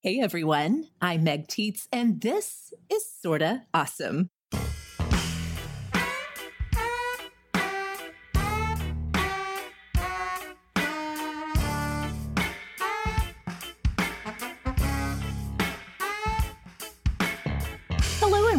[0.00, 4.30] Hey everyone, I'm Meg Tietz, and this is Sorta Awesome.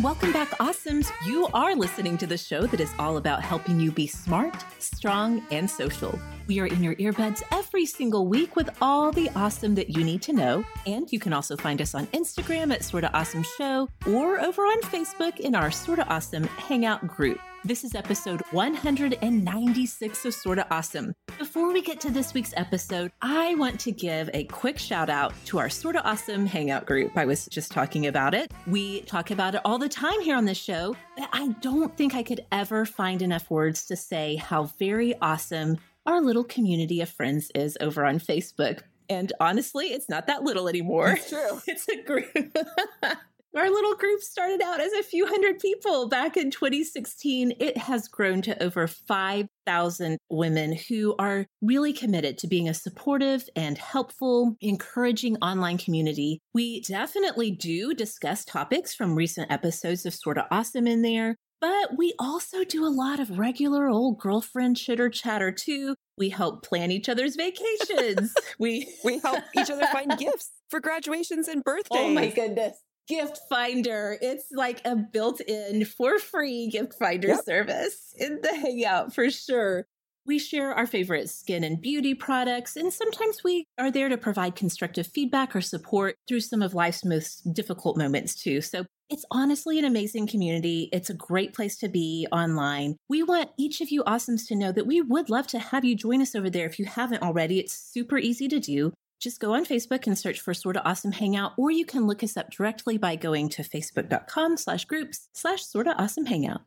[0.01, 1.11] Welcome back, Awesomes.
[1.25, 5.43] You are listening to the show that is all about helping you be smart, strong,
[5.51, 6.17] and social.
[6.47, 10.21] We are in your earbuds every single week with all the awesome that you need
[10.23, 10.63] to know.
[10.85, 14.81] And you can also find us on Instagram at Sorta Awesome Show or over on
[14.83, 17.39] Facebook in our Sorta Awesome Hangout group.
[17.65, 21.13] This is episode 196 of Sorta Awesome.
[21.37, 25.33] Before we get to this week's episode, I want to give a quick shout out
[25.47, 27.17] to our Sorta Awesome Hangout group.
[27.17, 28.53] I was just talking about it.
[28.65, 32.15] We talk about it all the time here on the show, but I don't think
[32.15, 37.09] I could ever find enough words to say how very awesome our little community of
[37.09, 38.83] friends is over on Facebook.
[39.09, 41.09] And honestly, it's not that little anymore.
[41.09, 41.59] It's true.
[41.67, 42.57] It's a group.
[43.55, 47.53] Our little group started out as a few hundred people back in 2016.
[47.59, 53.49] It has grown to over 5,000 women who are really committed to being a supportive
[53.55, 56.39] and helpful, encouraging online community.
[56.53, 62.13] We definitely do discuss topics from recent episodes of Sorta Awesome in there, but we
[62.19, 65.95] also do a lot of regular old girlfriend chitter chatter too.
[66.19, 68.31] We help plan each other's vacations.
[68.59, 71.89] we We help each other find gifts for graduations and birthdays.
[71.99, 72.77] Oh my goodness.
[73.09, 74.17] Gift Finder.
[74.21, 77.43] It's like a built in for free gift finder Yep.
[77.43, 79.87] service in the Hangout for sure.
[80.25, 84.55] We share our favorite skin and beauty products, and sometimes we are there to provide
[84.55, 88.61] constructive feedback or support through some of life's most difficult moments, too.
[88.61, 90.87] So it's honestly an amazing community.
[90.93, 92.95] It's a great place to be online.
[93.09, 95.95] We want each of you awesomes to know that we would love to have you
[95.95, 97.59] join us over there if you haven't already.
[97.59, 101.53] It's super easy to do just go on Facebook and search for Sorta Awesome Hangout,
[101.57, 105.93] or you can look us up directly by going to facebook.com slash groups slash Sorta
[106.01, 106.61] Awesome Hangout.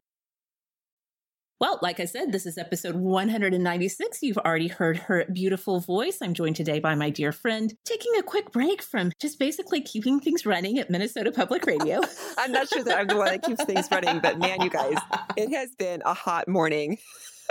[1.62, 4.20] Well, like I said, this is episode 196.
[4.20, 6.18] You've already heard her beautiful voice.
[6.20, 10.18] I'm joined today by my dear friend, taking a quick break from just basically keeping
[10.18, 12.00] things running at Minnesota Public Radio.
[12.36, 14.96] I'm not sure that I'm the one that keeps things running, but man, you guys,
[15.36, 16.98] it has been a hot morning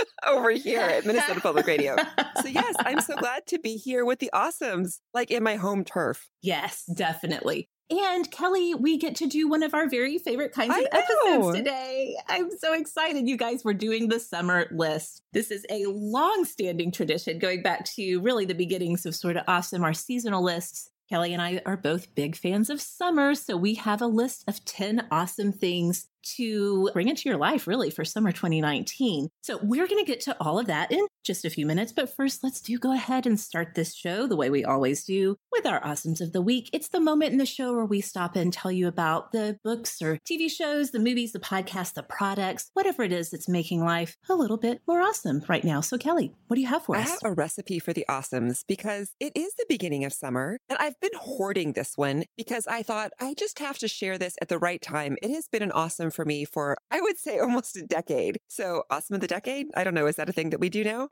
[0.27, 1.95] over here at Minnesota Public Radio.
[2.41, 5.83] So, yes, I'm so glad to be here with the awesomes, like in my home
[5.83, 6.29] turf.
[6.41, 7.69] Yes, definitely.
[7.91, 12.15] And Kelly, we get to do one of our very favorite kinds of episodes today.
[12.29, 13.27] I'm so excited.
[13.27, 15.23] You guys We're doing the summer list.
[15.33, 19.83] This is a long standing tradition going back to really the beginnings of Sorta Awesome,
[19.83, 20.89] our seasonal lists.
[21.09, 24.63] Kelly and I are both big fans of summer, so we have a list of
[24.63, 26.07] 10 awesome things
[26.37, 29.29] to bring into your life, really, for summer 2019.
[29.41, 31.91] So we're going to get to all of that in just a few minutes.
[31.91, 35.37] But first, let's do go ahead and start this show the way we always do
[35.51, 36.69] with our awesomes of the week.
[36.73, 40.01] It's the moment in the show where we stop and tell you about the books
[40.01, 44.17] or TV shows, the movies, the podcasts, the products, whatever it is that's making life
[44.29, 45.81] a little bit more awesome right now.
[45.81, 47.07] So, Kelly, what do you have for us?
[47.07, 50.77] I have a recipe for the awesomes because it is the beginning of summer, and
[50.79, 54.49] I've been hoarding this one because I thought I just have to share this at
[54.49, 55.17] the right time.
[55.21, 58.39] It has been an awesome for me for, I would say, almost a decade.
[58.47, 59.67] So, awesome of the decade?
[59.75, 60.07] I don't know.
[60.07, 61.09] Is that a thing that we do now?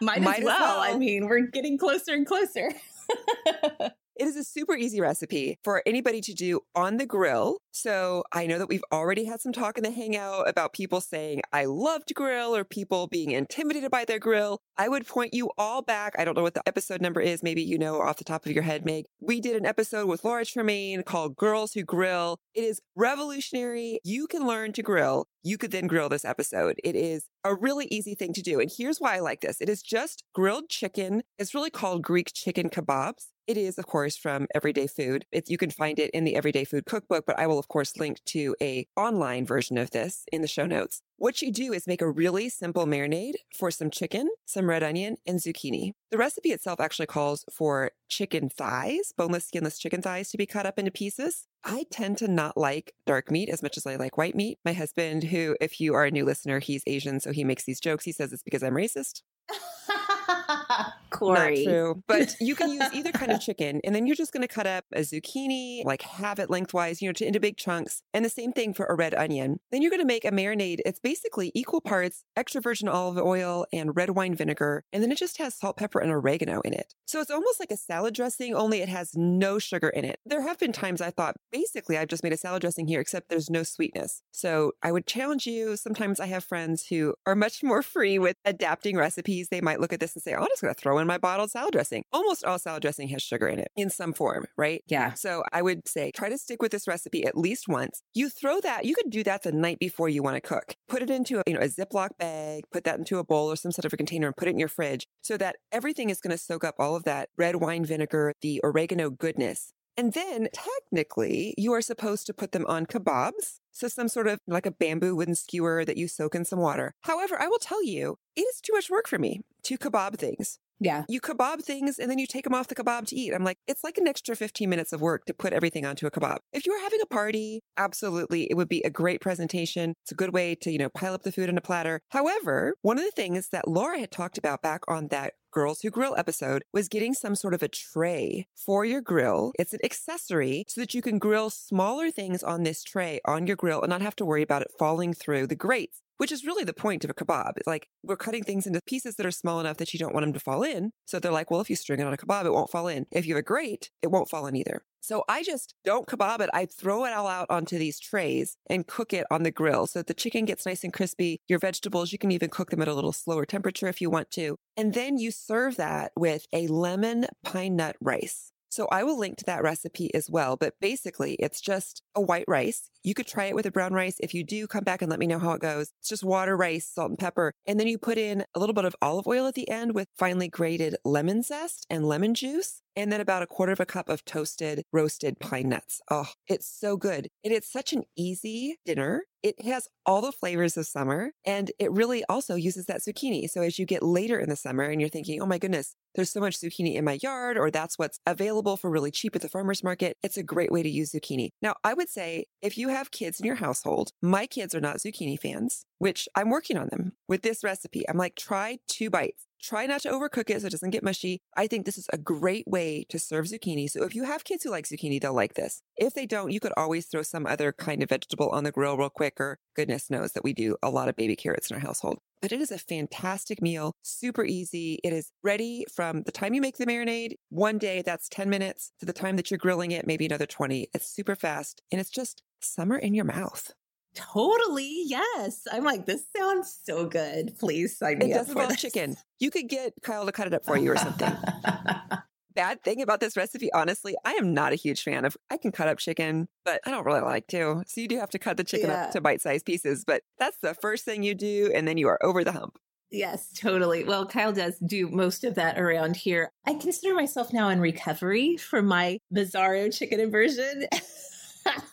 [0.00, 0.80] Might, Might as as well.
[0.80, 2.70] I mean, we're getting closer and closer.
[4.20, 7.56] It is a super easy recipe for anybody to do on the grill.
[7.70, 11.40] So I know that we've already had some talk in the hangout about people saying,
[11.54, 14.60] I love to grill or people being intimidated by their grill.
[14.76, 16.16] I would point you all back.
[16.18, 17.42] I don't know what the episode number is.
[17.42, 19.06] Maybe you know off the top of your head, Meg.
[19.22, 22.36] We did an episode with Laura Tremaine called Girls Who Grill.
[22.54, 24.00] It is revolutionary.
[24.04, 25.28] You can learn to grill.
[25.42, 26.78] You could then grill this episode.
[26.84, 28.60] It is a really easy thing to do.
[28.60, 29.60] And here's why I like this.
[29.60, 31.22] It is just grilled chicken.
[31.38, 33.28] It's really called Greek chicken kebabs.
[33.46, 35.24] It is, of course, from Everyday Food.
[35.46, 38.18] You can find it in the Everyday Food cookbook, but I will, of course, link
[38.26, 41.02] to a online version of this in the show notes.
[41.20, 45.18] What you do is make a really simple marinade for some chicken, some red onion,
[45.26, 45.92] and zucchini.
[46.10, 50.64] The recipe itself actually calls for chicken thighs, boneless, skinless chicken thighs to be cut
[50.64, 51.46] up into pieces.
[51.62, 54.60] I tend to not like dark meat as much as I like white meat.
[54.64, 57.80] My husband, who, if you are a new listener, he's Asian, so he makes these
[57.80, 58.06] jokes.
[58.06, 59.20] He says it's because I'm racist.
[61.20, 61.64] Corey.
[61.64, 62.02] Not true.
[62.06, 63.80] But you can use either kind of chicken.
[63.84, 67.08] And then you're just going to cut up a zucchini, like have it lengthwise, you
[67.08, 68.02] know, to, into big chunks.
[68.14, 69.60] And the same thing for a red onion.
[69.70, 70.80] Then you're going to make a marinade.
[70.86, 74.84] It's basically equal parts extra virgin olive oil and red wine vinegar.
[74.92, 76.94] And then it just has salt, pepper, and oregano in it.
[77.06, 80.20] So it's almost like a salad dressing, only it has no sugar in it.
[80.24, 83.28] There have been times I thought, basically, I've just made a salad dressing here, except
[83.28, 84.22] there's no sweetness.
[84.32, 85.76] So I would challenge you.
[85.76, 89.48] Sometimes I have friends who are much more free with adapting recipes.
[89.48, 91.18] They might look at this and say, oh, I'm just going to throw in my
[91.18, 92.04] bottled salad dressing.
[92.12, 94.84] Almost all salad dressing has sugar in it in some form, right?
[94.86, 95.14] Yeah.
[95.14, 98.04] So I would say try to stick with this recipe at least once.
[98.14, 100.76] You throw that, you could do that the night before you want to cook.
[100.88, 103.56] Put it into a, you know, a Ziploc bag, put that into a bowl or
[103.56, 106.20] some sort of a container and put it in your fridge so that everything is
[106.20, 109.72] going to soak up all of that red wine vinegar, the oregano goodness.
[109.96, 113.58] And then technically, you are supposed to put them on kebabs.
[113.72, 116.94] So, some sort of like a bamboo wooden skewer that you soak in some water.
[117.02, 120.58] However, I will tell you, it is too much work for me to kebab things.
[120.80, 121.04] Yeah.
[121.08, 123.34] You kebab things and then you take them off the kebab to eat.
[123.34, 126.10] I'm like, it's like an extra 15 minutes of work to put everything onto a
[126.10, 126.38] kebab.
[126.52, 129.94] If you were having a party, absolutely, it would be a great presentation.
[130.02, 132.00] It's a good way to, you know, pile up the food in a platter.
[132.08, 135.90] However, one of the things that Laura had talked about back on that Girls Who
[135.90, 139.52] Grill episode was getting some sort of a tray for your grill.
[139.58, 143.56] It's an accessory so that you can grill smaller things on this tray on your
[143.56, 146.64] grill and not have to worry about it falling through the grates which is really
[146.64, 147.52] the point of a kebab.
[147.56, 150.24] It's like we're cutting things into pieces that are small enough that you don't want
[150.24, 150.90] them to fall in.
[151.06, 153.06] So they're like, well, if you string it on a kebab, it won't fall in.
[153.10, 154.84] If you have a grate, it won't fall in either.
[155.00, 156.50] So I just don't kebab it.
[156.52, 160.00] I throw it all out onto these trays and cook it on the grill so
[160.00, 161.40] that the chicken gets nice and crispy.
[161.48, 164.30] Your vegetables, you can even cook them at a little slower temperature if you want
[164.32, 164.58] to.
[164.76, 168.49] And then you serve that with a lemon pine nut rice.
[168.70, 170.56] So I will link to that recipe as well.
[170.56, 172.88] But basically, it's just a white rice.
[173.02, 174.16] You could try it with a brown rice.
[174.20, 175.90] If you do, come back and let me know how it goes.
[175.98, 177.52] It's just water, rice, salt, and pepper.
[177.66, 180.08] And then you put in a little bit of olive oil at the end with
[180.16, 182.82] finely grated lemon zest and lemon juice.
[182.96, 186.00] And then about a quarter of a cup of toasted, roasted pine nuts.
[186.10, 187.28] Oh, it's so good.
[187.44, 189.24] And it's such an easy dinner.
[189.42, 193.48] It has all the flavors of summer and it really also uses that zucchini.
[193.48, 196.30] So as you get later in the summer and you're thinking, oh my goodness, there's
[196.30, 199.48] so much zucchini in my yard, or that's what's available for really cheap at the
[199.48, 201.50] farmer's market, it's a great way to use zucchini.
[201.62, 204.96] Now, I would say if you have kids in your household, my kids are not
[204.96, 208.08] zucchini fans, which I'm working on them with this recipe.
[208.08, 209.46] I'm like, try two bites.
[209.62, 211.40] Try not to overcook it so it doesn't get mushy.
[211.56, 213.90] I think this is a great way to serve zucchini.
[213.90, 215.82] So if you have kids who like zucchini, they'll like this.
[215.96, 218.96] If they don't, you could always throw some other kind of vegetable on the grill
[218.96, 221.80] real quick, or goodness knows that we do a lot of baby carrots in our
[221.80, 222.18] household.
[222.40, 224.98] But it is a fantastic meal, super easy.
[225.04, 228.92] It is ready from the time you make the marinade, one day, that's 10 minutes,
[229.00, 230.88] to the time that you're grilling it, maybe another 20.
[230.94, 233.72] It's super fast and it's just summer in your mouth.
[234.14, 235.02] Totally.
[235.06, 235.62] Yes.
[235.72, 237.52] I'm like, this sounds so good.
[237.58, 239.16] Please sign me It up does for involve chicken.
[239.38, 241.32] You could get Kyle to cut it up for you or something.
[242.54, 245.36] Bad thing about this recipe, honestly, I am not a huge fan of.
[245.50, 247.84] I can cut up chicken, but I don't really like to.
[247.86, 249.04] So you do have to cut the chicken Yeah.
[249.04, 250.04] up to bite sized pieces.
[250.04, 252.76] But that's the first thing you do, and then you are over the hump.
[253.12, 254.02] yes, totally.
[254.04, 256.50] Well, Kyle does do most of that around here.
[256.66, 260.86] I consider myself now in recovery from my bizarro chicken inversion.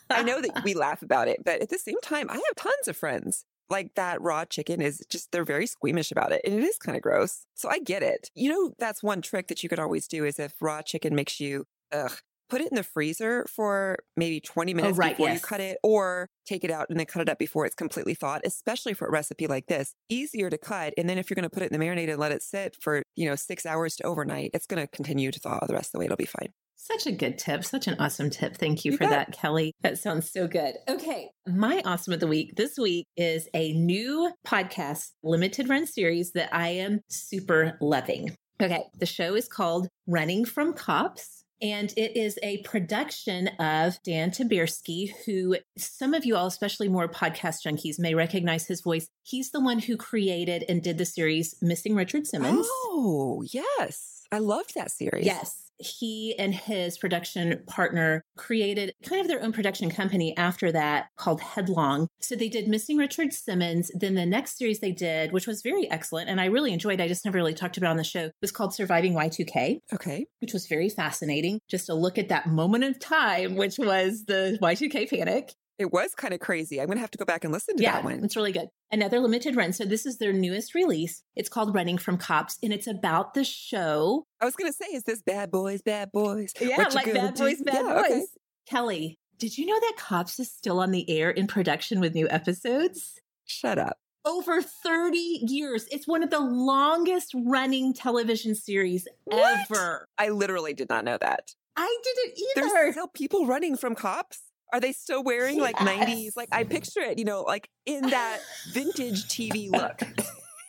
[0.10, 2.88] I know that we laugh about it, but at the same time, I have tons
[2.88, 3.46] of friends.
[3.69, 6.42] Like that raw chicken is just, they're very squeamish about it.
[6.46, 7.46] And it is kind of gross.
[7.56, 8.30] So I get it.
[8.34, 11.42] You know, that's one trick that you could always do is if raw chicken makes
[11.42, 12.14] you, ugh,
[12.50, 16.30] put it in the freezer for maybe 20 minutes right, before you cut it or
[16.45, 19.12] take it out and then cut it up before it's completely thawed, especially for a
[19.12, 19.94] recipe like this.
[20.09, 20.94] Easier to cut.
[20.97, 22.76] And then if you're going to put it in the marinade and let it sit
[22.80, 25.90] for, you know, six hours to overnight, it's going to continue to thaw the rest
[25.90, 26.06] of the way.
[26.06, 26.54] It'll be fine.
[26.80, 27.66] Such a good tip.
[27.66, 28.56] Such an awesome tip.
[28.56, 29.10] Thank you, You for bet.
[29.10, 29.74] that, Kelly.
[29.81, 30.76] That sounds so good.
[30.88, 31.31] Okay.
[31.48, 36.54] My awesome of the week this week is a new podcast limited run series that
[36.56, 38.36] I am super loving.
[38.62, 38.84] Okay.
[39.00, 41.44] The show is called Running from Cops.
[41.60, 47.07] And it is a production of Dan Taberski, who some of you all, especially more
[47.10, 49.07] podcast junkies, may recognize his voice.
[49.24, 52.68] He's the one who created and did the series Missing Richard Simmons.
[52.69, 54.17] Oh, yes.
[54.31, 55.26] I loved that series.
[55.26, 55.64] Yes.
[55.80, 61.40] He and his production partner created kind of their own production company after that called
[61.40, 62.07] Headlong.
[62.19, 63.92] So they did Missing Richard Simmons.
[63.94, 67.07] Then the next series they did, which was very excellent and I really enjoyed, I
[67.07, 70.26] just never really talked about it on the show, was called Surviving Y2K, Okay.
[70.40, 71.60] which was very fascinating.
[71.69, 75.54] Just a look at that moment of time, which was the Y2K panic.
[75.80, 76.80] It was kind of crazy.
[76.81, 78.24] I'm going to have to go back and listen to Yeah, that one.
[78.24, 78.69] it's really good.
[78.92, 79.74] Another limited run.
[79.74, 81.22] So this is their newest release.
[81.36, 84.88] It's called Running from Cops and it's about the show I was going to say,
[84.94, 86.52] is this Bad Boys, Bad Boys?
[86.60, 87.44] Yeah, What like Bad do?
[87.44, 88.19] Boys, Bad Yeah, okay.
[88.19, 88.28] Boys.
[88.68, 92.28] Kelly, did you know that Cops is still on the air in production with new
[92.30, 93.19] episodes?
[93.46, 93.98] Shut up.
[94.26, 95.18] over 30
[95.48, 95.88] years.
[95.92, 99.60] It's one of the longest running television series What?
[99.72, 100.07] ever.
[100.18, 101.54] I literally did not know that.
[101.78, 102.74] I didn't either.
[102.74, 104.40] There's still people running from cops.
[104.74, 106.31] Are they still wearing like 90s?
[106.36, 108.40] Like I picture it, you know, like in that
[108.71, 110.02] vintage TV look.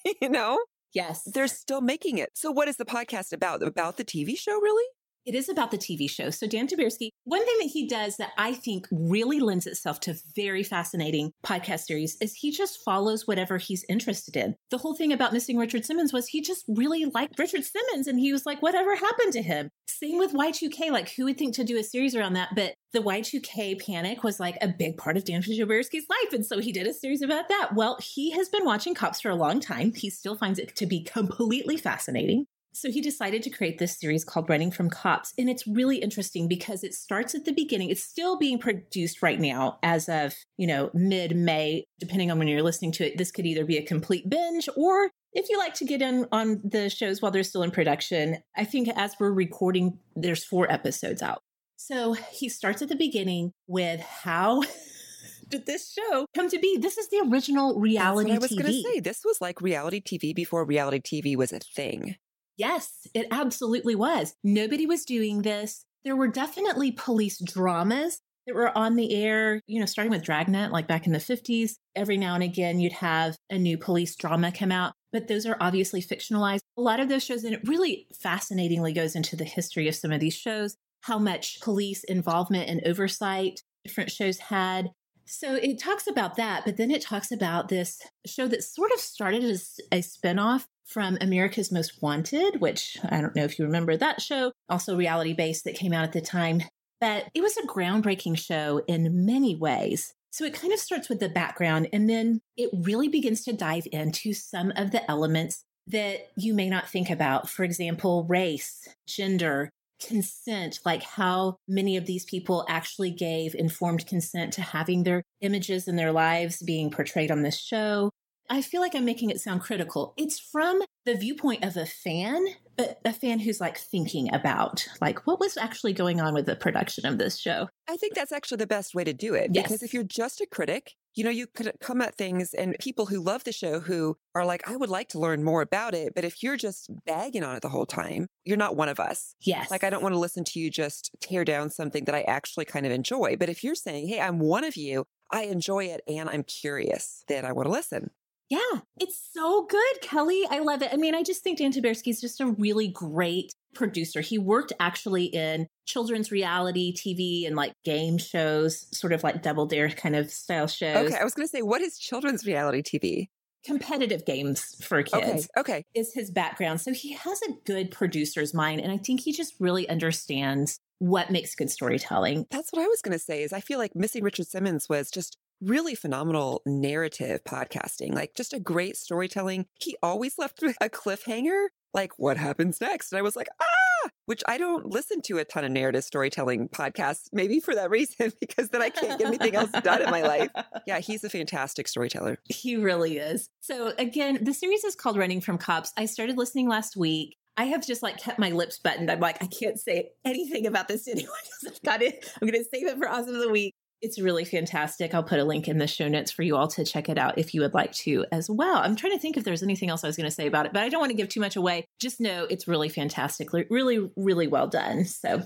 [0.23, 0.59] you know,
[0.95, 1.23] yes.
[1.33, 2.31] they're still making it.
[2.35, 3.63] So what is the podcast about?
[3.63, 4.85] About the TV show, really?
[5.29, 6.31] It is about the TV show.
[6.31, 10.17] So Dan Taberski, one thing that he does that I think really lends itself to
[10.35, 14.55] very fascinating podcast series is he just follows whatever he's interested in.
[14.71, 18.19] The whole thing about missing Richard Simmons was he just really liked Richard Simmons and
[18.19, 19.69] he was like, whatever happened to him?
[19.87, 20.91] Same with Y2K.
[20.91, 22.55] Like who would think to do a series around that?
[22.55, 26.33] But the Y2K panic was like a big part of Dan Taberski's life.
[26.33, 27.75] And so he did a series about that.
[27.75, 29.93] Well, he has been watching cops for a long time.
[29.93, 32.47] He still finds it to be completely fascinating.
[32.73, 35.35] So he decided to create this series called Running from Cops.
[35.37, 37.91] And it's really interesting because it starts at the beginning.
[37.91, 42.49] It's still being produced right now as of, you know, mid May, depending on when
[42.49, 43.19] you're listening to it.
[43.19, 46.61] This could either be a complete binge or if you like to get in on
[46.65, 48.39] the shows while they're still in production.
[48.57, 51.41] I think as we're recording, there's four episodes out.
[51.77, 54.63] So he starts at the beginning with how
[55.49, 56.77] did this show come to be?
[56.79, 59.01] This is the original reality I was going to say.
[59.01, 62.17] This was like reality TV before reality TV was a thing.
[62.59, 64.35] Yes, it absolutely was.
[64.43, 65.85] Nobody was doing this.
[66.05, 70.73] There were definitely police dramas that were on the air, you know, starting with Dragnet,
[70.73, 71.75] like back in the 50s.
[71.95, 75.57] Every now and again, you'd have a new police drama come out, but those are
[75.61, 76.61] obviously fictionalized.
[76.77, 80.11] A lot of those shows, and it really fascinatingly goes into the history of some
[80.11, 84.91] of these shows, how much police involvement and oversight different shows had.
[85.31, 88.99] So it talks about that, but then it talks about this show that sort of
[88.99, 93.95] started as a spinoff from America's Most Wanted, which I don't know if you remember
[93.97, 96.63] that show, also reality based that came out at the time.
[96.99, 100.15] But it was a groundbreaking show in many ways.
[100.31, 103.87] So it kind of starts with the background and then it really begins to dive
[103.93, 107.51] into some of the elements that you may not think about.
[107.51, 109.71] For example, race, gender,
[110.01, 115.89] consent, like how many of these people actually gave informed consent to having their images
[115.89, 118.11] and their lives being portrayed on this show.
[118.51, 120.15] I feel like I'm making it sound critical.
[120.17, 122.47] It's from the viewpoint of a fan,
[122.79, 126.57] but a fan who's like thinking about like what was actually going on with the
[126.57, 127.69] production of this show.
[127.89, 129.65] I think that's actually the best way to do it Yes.
[129.65, 133.07] because if you're just a critic, you know, you could come at things and people
[133.07, 136.15] who love the show who are like, I would like to learn more about it.
[136.15, 139.35] But if you're just bagging on it the whole time, you're not one of us.
[139.41, 139.71] Yes.
[139.71, 142.67] Like, I don't want to listen to you just tear down something that I actually
[142.67, 143.37] kind of enjoy.
[143.37, 147.25] But if you're saying, hey, I'm one of you, I enjoy it and I'm curious,
[147.29, 148.11] then I want to listen.
[148.51, 150.43] Yeah, it's so good, Kelly.
[150.51, 150.91] I love it.
[150.93, 154.23] I mean, I just think Dan Taberski is just a really great producer.
[154.23, 159.67] He worked actually in children's reality TV and like game shows, sort of like Double
[159.67, 161.17] Dare kind of style shows, Okay.
[161.19, 163.29] I was going to say, what is children's reality TV?
[163.69, 165.47] Competitive games for kids.
[165.57, 165.85] Okay.
[165.95, 166.81] is his background.
[166.81, 168.81] So he has a good producer's mind.
[168.81, 172.47] And I think he just really understands what makes good storytelling.
[172.51, 175.11] That's what I was going to say is I feel like Missing Richard Simmons was
[175.11, 179.67] just really phenomenal narrative podcasting, like just a great storytelling.
[179.79, 183.13] He always left a cliffhanger, like what happens next?
[183.13, 183.88] And I was like, ah,
[184.27, 188.33] which I don't listen to a ton of narrative storytelling podcasts, maybe for that reason,
[188.41, 190.51] because then I can't get anything else done in my life.
[190.87, 192.39] Yeah, he's a fantastic storyteller.
[192.45, 193.51] He really is.
[193.61, 195.93] So again, the series is called Running from Cops.
[195.97, 197.37] I started listening last week.
[197.59, 199.11] I have just like kept my lips buttoned.
[199.11, 201.35] I'm like, I can't say anything about this to anyone.
[201.67, 202.33] I've got it.
[202.41, 203.75] I'm going to save it for Awesome of the Week.
[204.01, 205.13] It's really fantastic.
[205.13, 207.39] I'll put a link in the show notes for you all to check it out
[207.39, 208.77] if you would like to as well.
[208.77, 210.73] I'm trying to think if there's anything else I was going to say about it,
[210.73, 211.85] but I don't want to give too much away.
[212.01, 213.53] Just know it's really fantastic.
[213.53, 215.05] Really, really well done.
[215.05, 215.43] So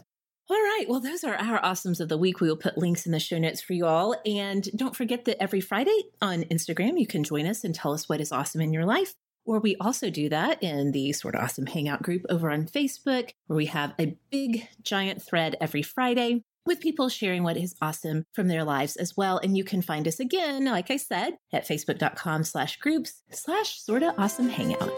[0.50, 0.85] all right.
[0.88, 2.40] Well, those are our awesomes of the week.
[2.40, 4.14] We will put links in the show notes for you all.
[4.26, 8.09] And don't forget that every Friday on Instagram, you can join us and tell us
[8.09, 9.14] what is awesome in your life.
[9.47, 13.56] Or we also do that in the Sorta Awesome Hangout group over on Facebook, where
[13.56, 18.49] we have a big, giant thread every Friday with people sharing what is awesome from
[18.49, 19.38] their lives as well.
[19.38, 24.14] And you can find us again, like I said, at facebook.com slash groups slash sorta
[24.19, 24.92] awesome hangout.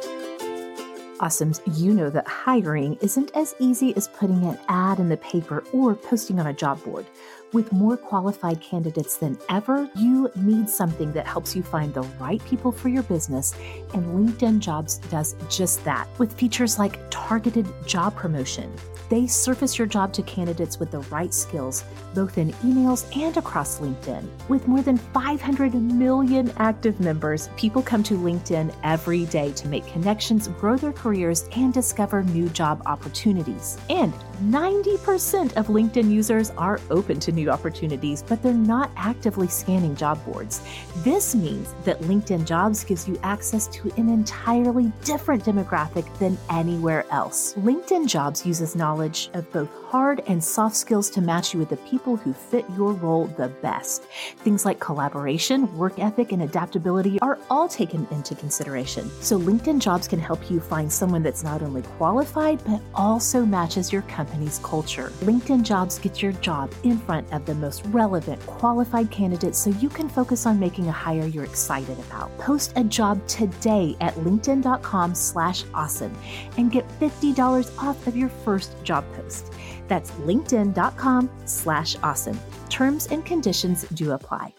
[1.19, 5.65] Awesomes, you know that hiring isn't as easy as putting an ad in the paper
[5.73, 7.07] or posting on a job board.
[7.55, 12.45] With more qualified candidates than ever, you need something that helps you find the right
[12.47, 13.55] people for your business,
[13.95, 18.73] and LinkedIn Jobs does just that with features like targeted job promotion.
[19.09, 21.85] They surface your job to candidates with the right skills,
[22.15, 24.27] both in emails and across LinkedIn.
[24.49, 29.87] With more than 500 million active members, people come to LinkedIn every day to make
[29.87, 33.79] connections, grow their careers, and discover new job opportunities.
[33.91, 34.13] And
[34.45, 39.95] 90% of LinkedIn users are open to new new opportunities, but they're not actively scanning
[39.95, 40.63] job boards.
[40.99, 47.05] This means that LinkedIn Jobs gives you access to an entirely different demographic than anywhere
[47.11, 47.55] else.
[47.55, 51.77] LinkedIn Jobs uses knowledge of both hard and soft skills to match you with the
[51.89, 54.03] people who fit your role the best.
[54.39, 59.09] Things like collaboration, work ethic, and adaptability are all taken into consideration.
[59.21, 63.93] So LinkedIn Jobs can help you find someone that's not only qualified, but also matches
[63.93, 65.13] your company's culture.
[65.21, 69.89] LinkedIn Jobs gets your job in front of the most relevant, qualified candidates so you
[69.89, 72.37] can focus on making a hire you're excited about.
[72.39, 76.17] Post a job today at linkedin.com slash awesome
[76.57, 79.53] and get $50 off of your first job post.
[79.89, 82.39] That's linkedin.com slash awesome.
[82.69, 84.55] Terms and conditions do apply.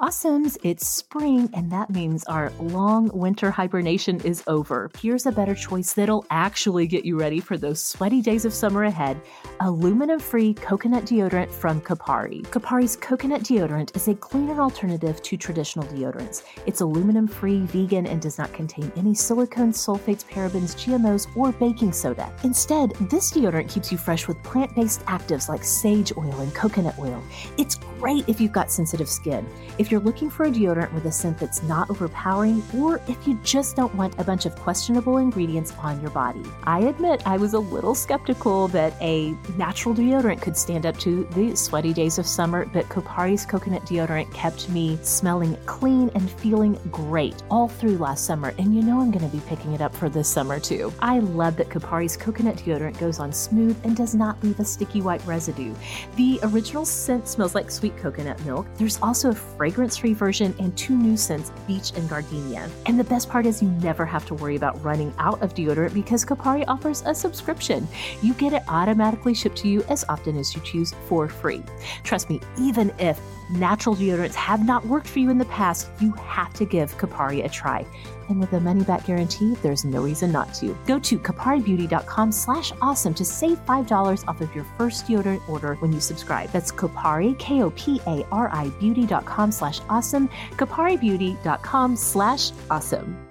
[0.00, 4.90] Awesomes, it's spring, and that means our long winter hibernation is over.
[4.98, 8.84] Here's a better choice that'll actually get you ready for those sweaty days of summer
[8.84, 9.20] ahead
[9.60, 12.40] aluminum free coconut deodorant from Kopari.
[12.44, 16.44] Kopari's coconut deodorant is a cleaner alternative to traditional deodorants.
[16.64, 21.92] It's aluminum free, vegan, and does not contain any silicone, sulfates, parabens, GMOs, or baking
[21.92, 22.32] soda.
[22.42, 26.98] Instead, this deodorant keeps you fresh with plant based actives like sage oil and coconut
[26.98, 27.22] oil.
[27.58, 29.46] It's great if you've got sensitive skin.
[29.76, 33.38] If you're looking for a deodorant with a scent that's not overpowering, or if you
[33.42, 36.42] just don't want a bunch of questionable ingredients on your body.
[36.64, 41.24] I admit I was a little skeptical that a natural deodorant could stand up to
[41.32, 46.78] the sweaty days of summer, but Kopari's coconut deodorant kept me smelling clean and feeling
[46.92, 48.54] great all through last summer.
[48.58, 50.92] And you know I'm going to be picking it up for this summer too.
[51.00, 55.02] I love that Kopari's coconut deodorant goes on smooth and does not leave a sticky
[55.02, 55.74] white residue.
[56.16, 58.66] The original scent smells like sweet coconut milk.
[58.76, 62.68] There's also a fragrance free version and two new scents, beach and gardenia.
[62.86, 65.94] And the best part is you never have to worry about running out of deodorant
[65.94, 67.86] because Kopari offers a subscription.
[68.22, 71.62] You get it automatically shipped to you as often as you choose for free.
[72.02, 73.18] Trust me, even if
[73.50, 77.44] natural deodorants have not worked for you in the past, you have to give Kopari
[77.44, 77.86] a try.
[78.30, 80.74] And with a money back guarantee, there's no reason not to.
[80.86, 85.92] Go to koparibeauty.com slash awesome to save $5 off of your first deodorant order when
[85.92, 86.50] you subscribe.
[86.52, 93.26] That's Kopari, K-O-P-A-R-I beauty.com slash awesome, koparibeauty.com slash awesome.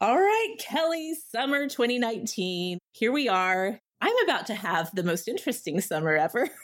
[0.00, 2.78] All right, Kelly, summer 2019.
[2.92, 3.78] Here we are.
[4.00, 6.50] I'm about to have the most interesting summer ever.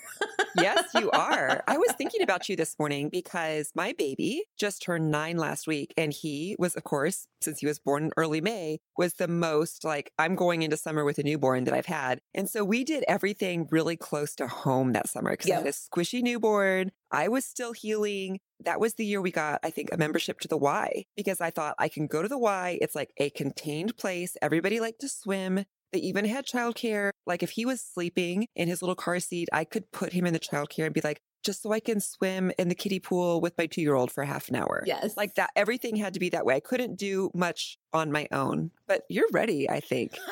[0.56, 1.62] yes, you are.
[1.66, 5.92] I was thinking about you this morning because my baby just turned nine last week.
[5.96, 9.84] And he was, of course, since he was born in early May, was the most
[9.84, 12.20] like, I'm going into summer with a newborn that I've had.
[12.34, 15.58] And so we did everything really close to home that summer because yep.
[15.58, 16.92] I had a squishy newborn.
[17.10, 18.40] I was still healing.
[18.64, 21.50] That was the year we got, I think, a membership to the Y because I
[21.50, 22.78] thought I can go to the Y.
[22.80, 24.36] It's like a contained place.
[24.42, 25.64] Everybody liked to swim.
[25.92, 27.10] They even had childcare.
[27.26, 30.32] Like if he was sleeping in his little car seat, I could put him in
[30.32, 33.56] the childcare and be like, just so I can swim in the kiddie pool with
[33.56, 34.82] my two year old for half an hour.
[34.86, 35.16] Yes.
[35.16, 36.54] Like that, everything had to be that way.
[36.54, 40.12] I couldn't do much on my own, but you're ready, I think.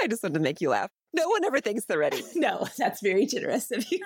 [0.00, 0.90] I just wanted to make you laugh.
[1.12, 2.22] No one ever thinks they're ready.
[2.34, 4.00] no, that's very generous of you.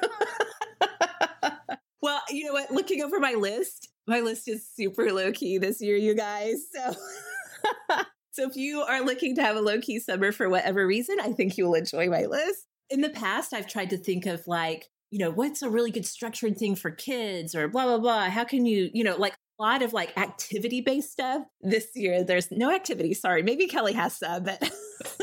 [2.03, 2.71] well, you know what?
[2.71, 6.67] Looking over my list, my list is super low key this year, you guys.
[6.75, 6.95] So
[8.33, 11.33] so if you are looking to have a low key summer for whatever reason, I
[11.33, 12.67] think you'll enjoy my list.
[12.91, 16.07] In the past, I've tried to think of like, you know, what's a really good
[16.07, 18.31] structured thing for kids or blah, blah, blah.
[18.31, 21.43] How can you, you know, like a lot of like activity based stuff.
[21.61, 23.15] This year, there's no activity.
[23.15, 23.43] Sorry.
[23.43, 24.63] Maybe Kelly has some, but.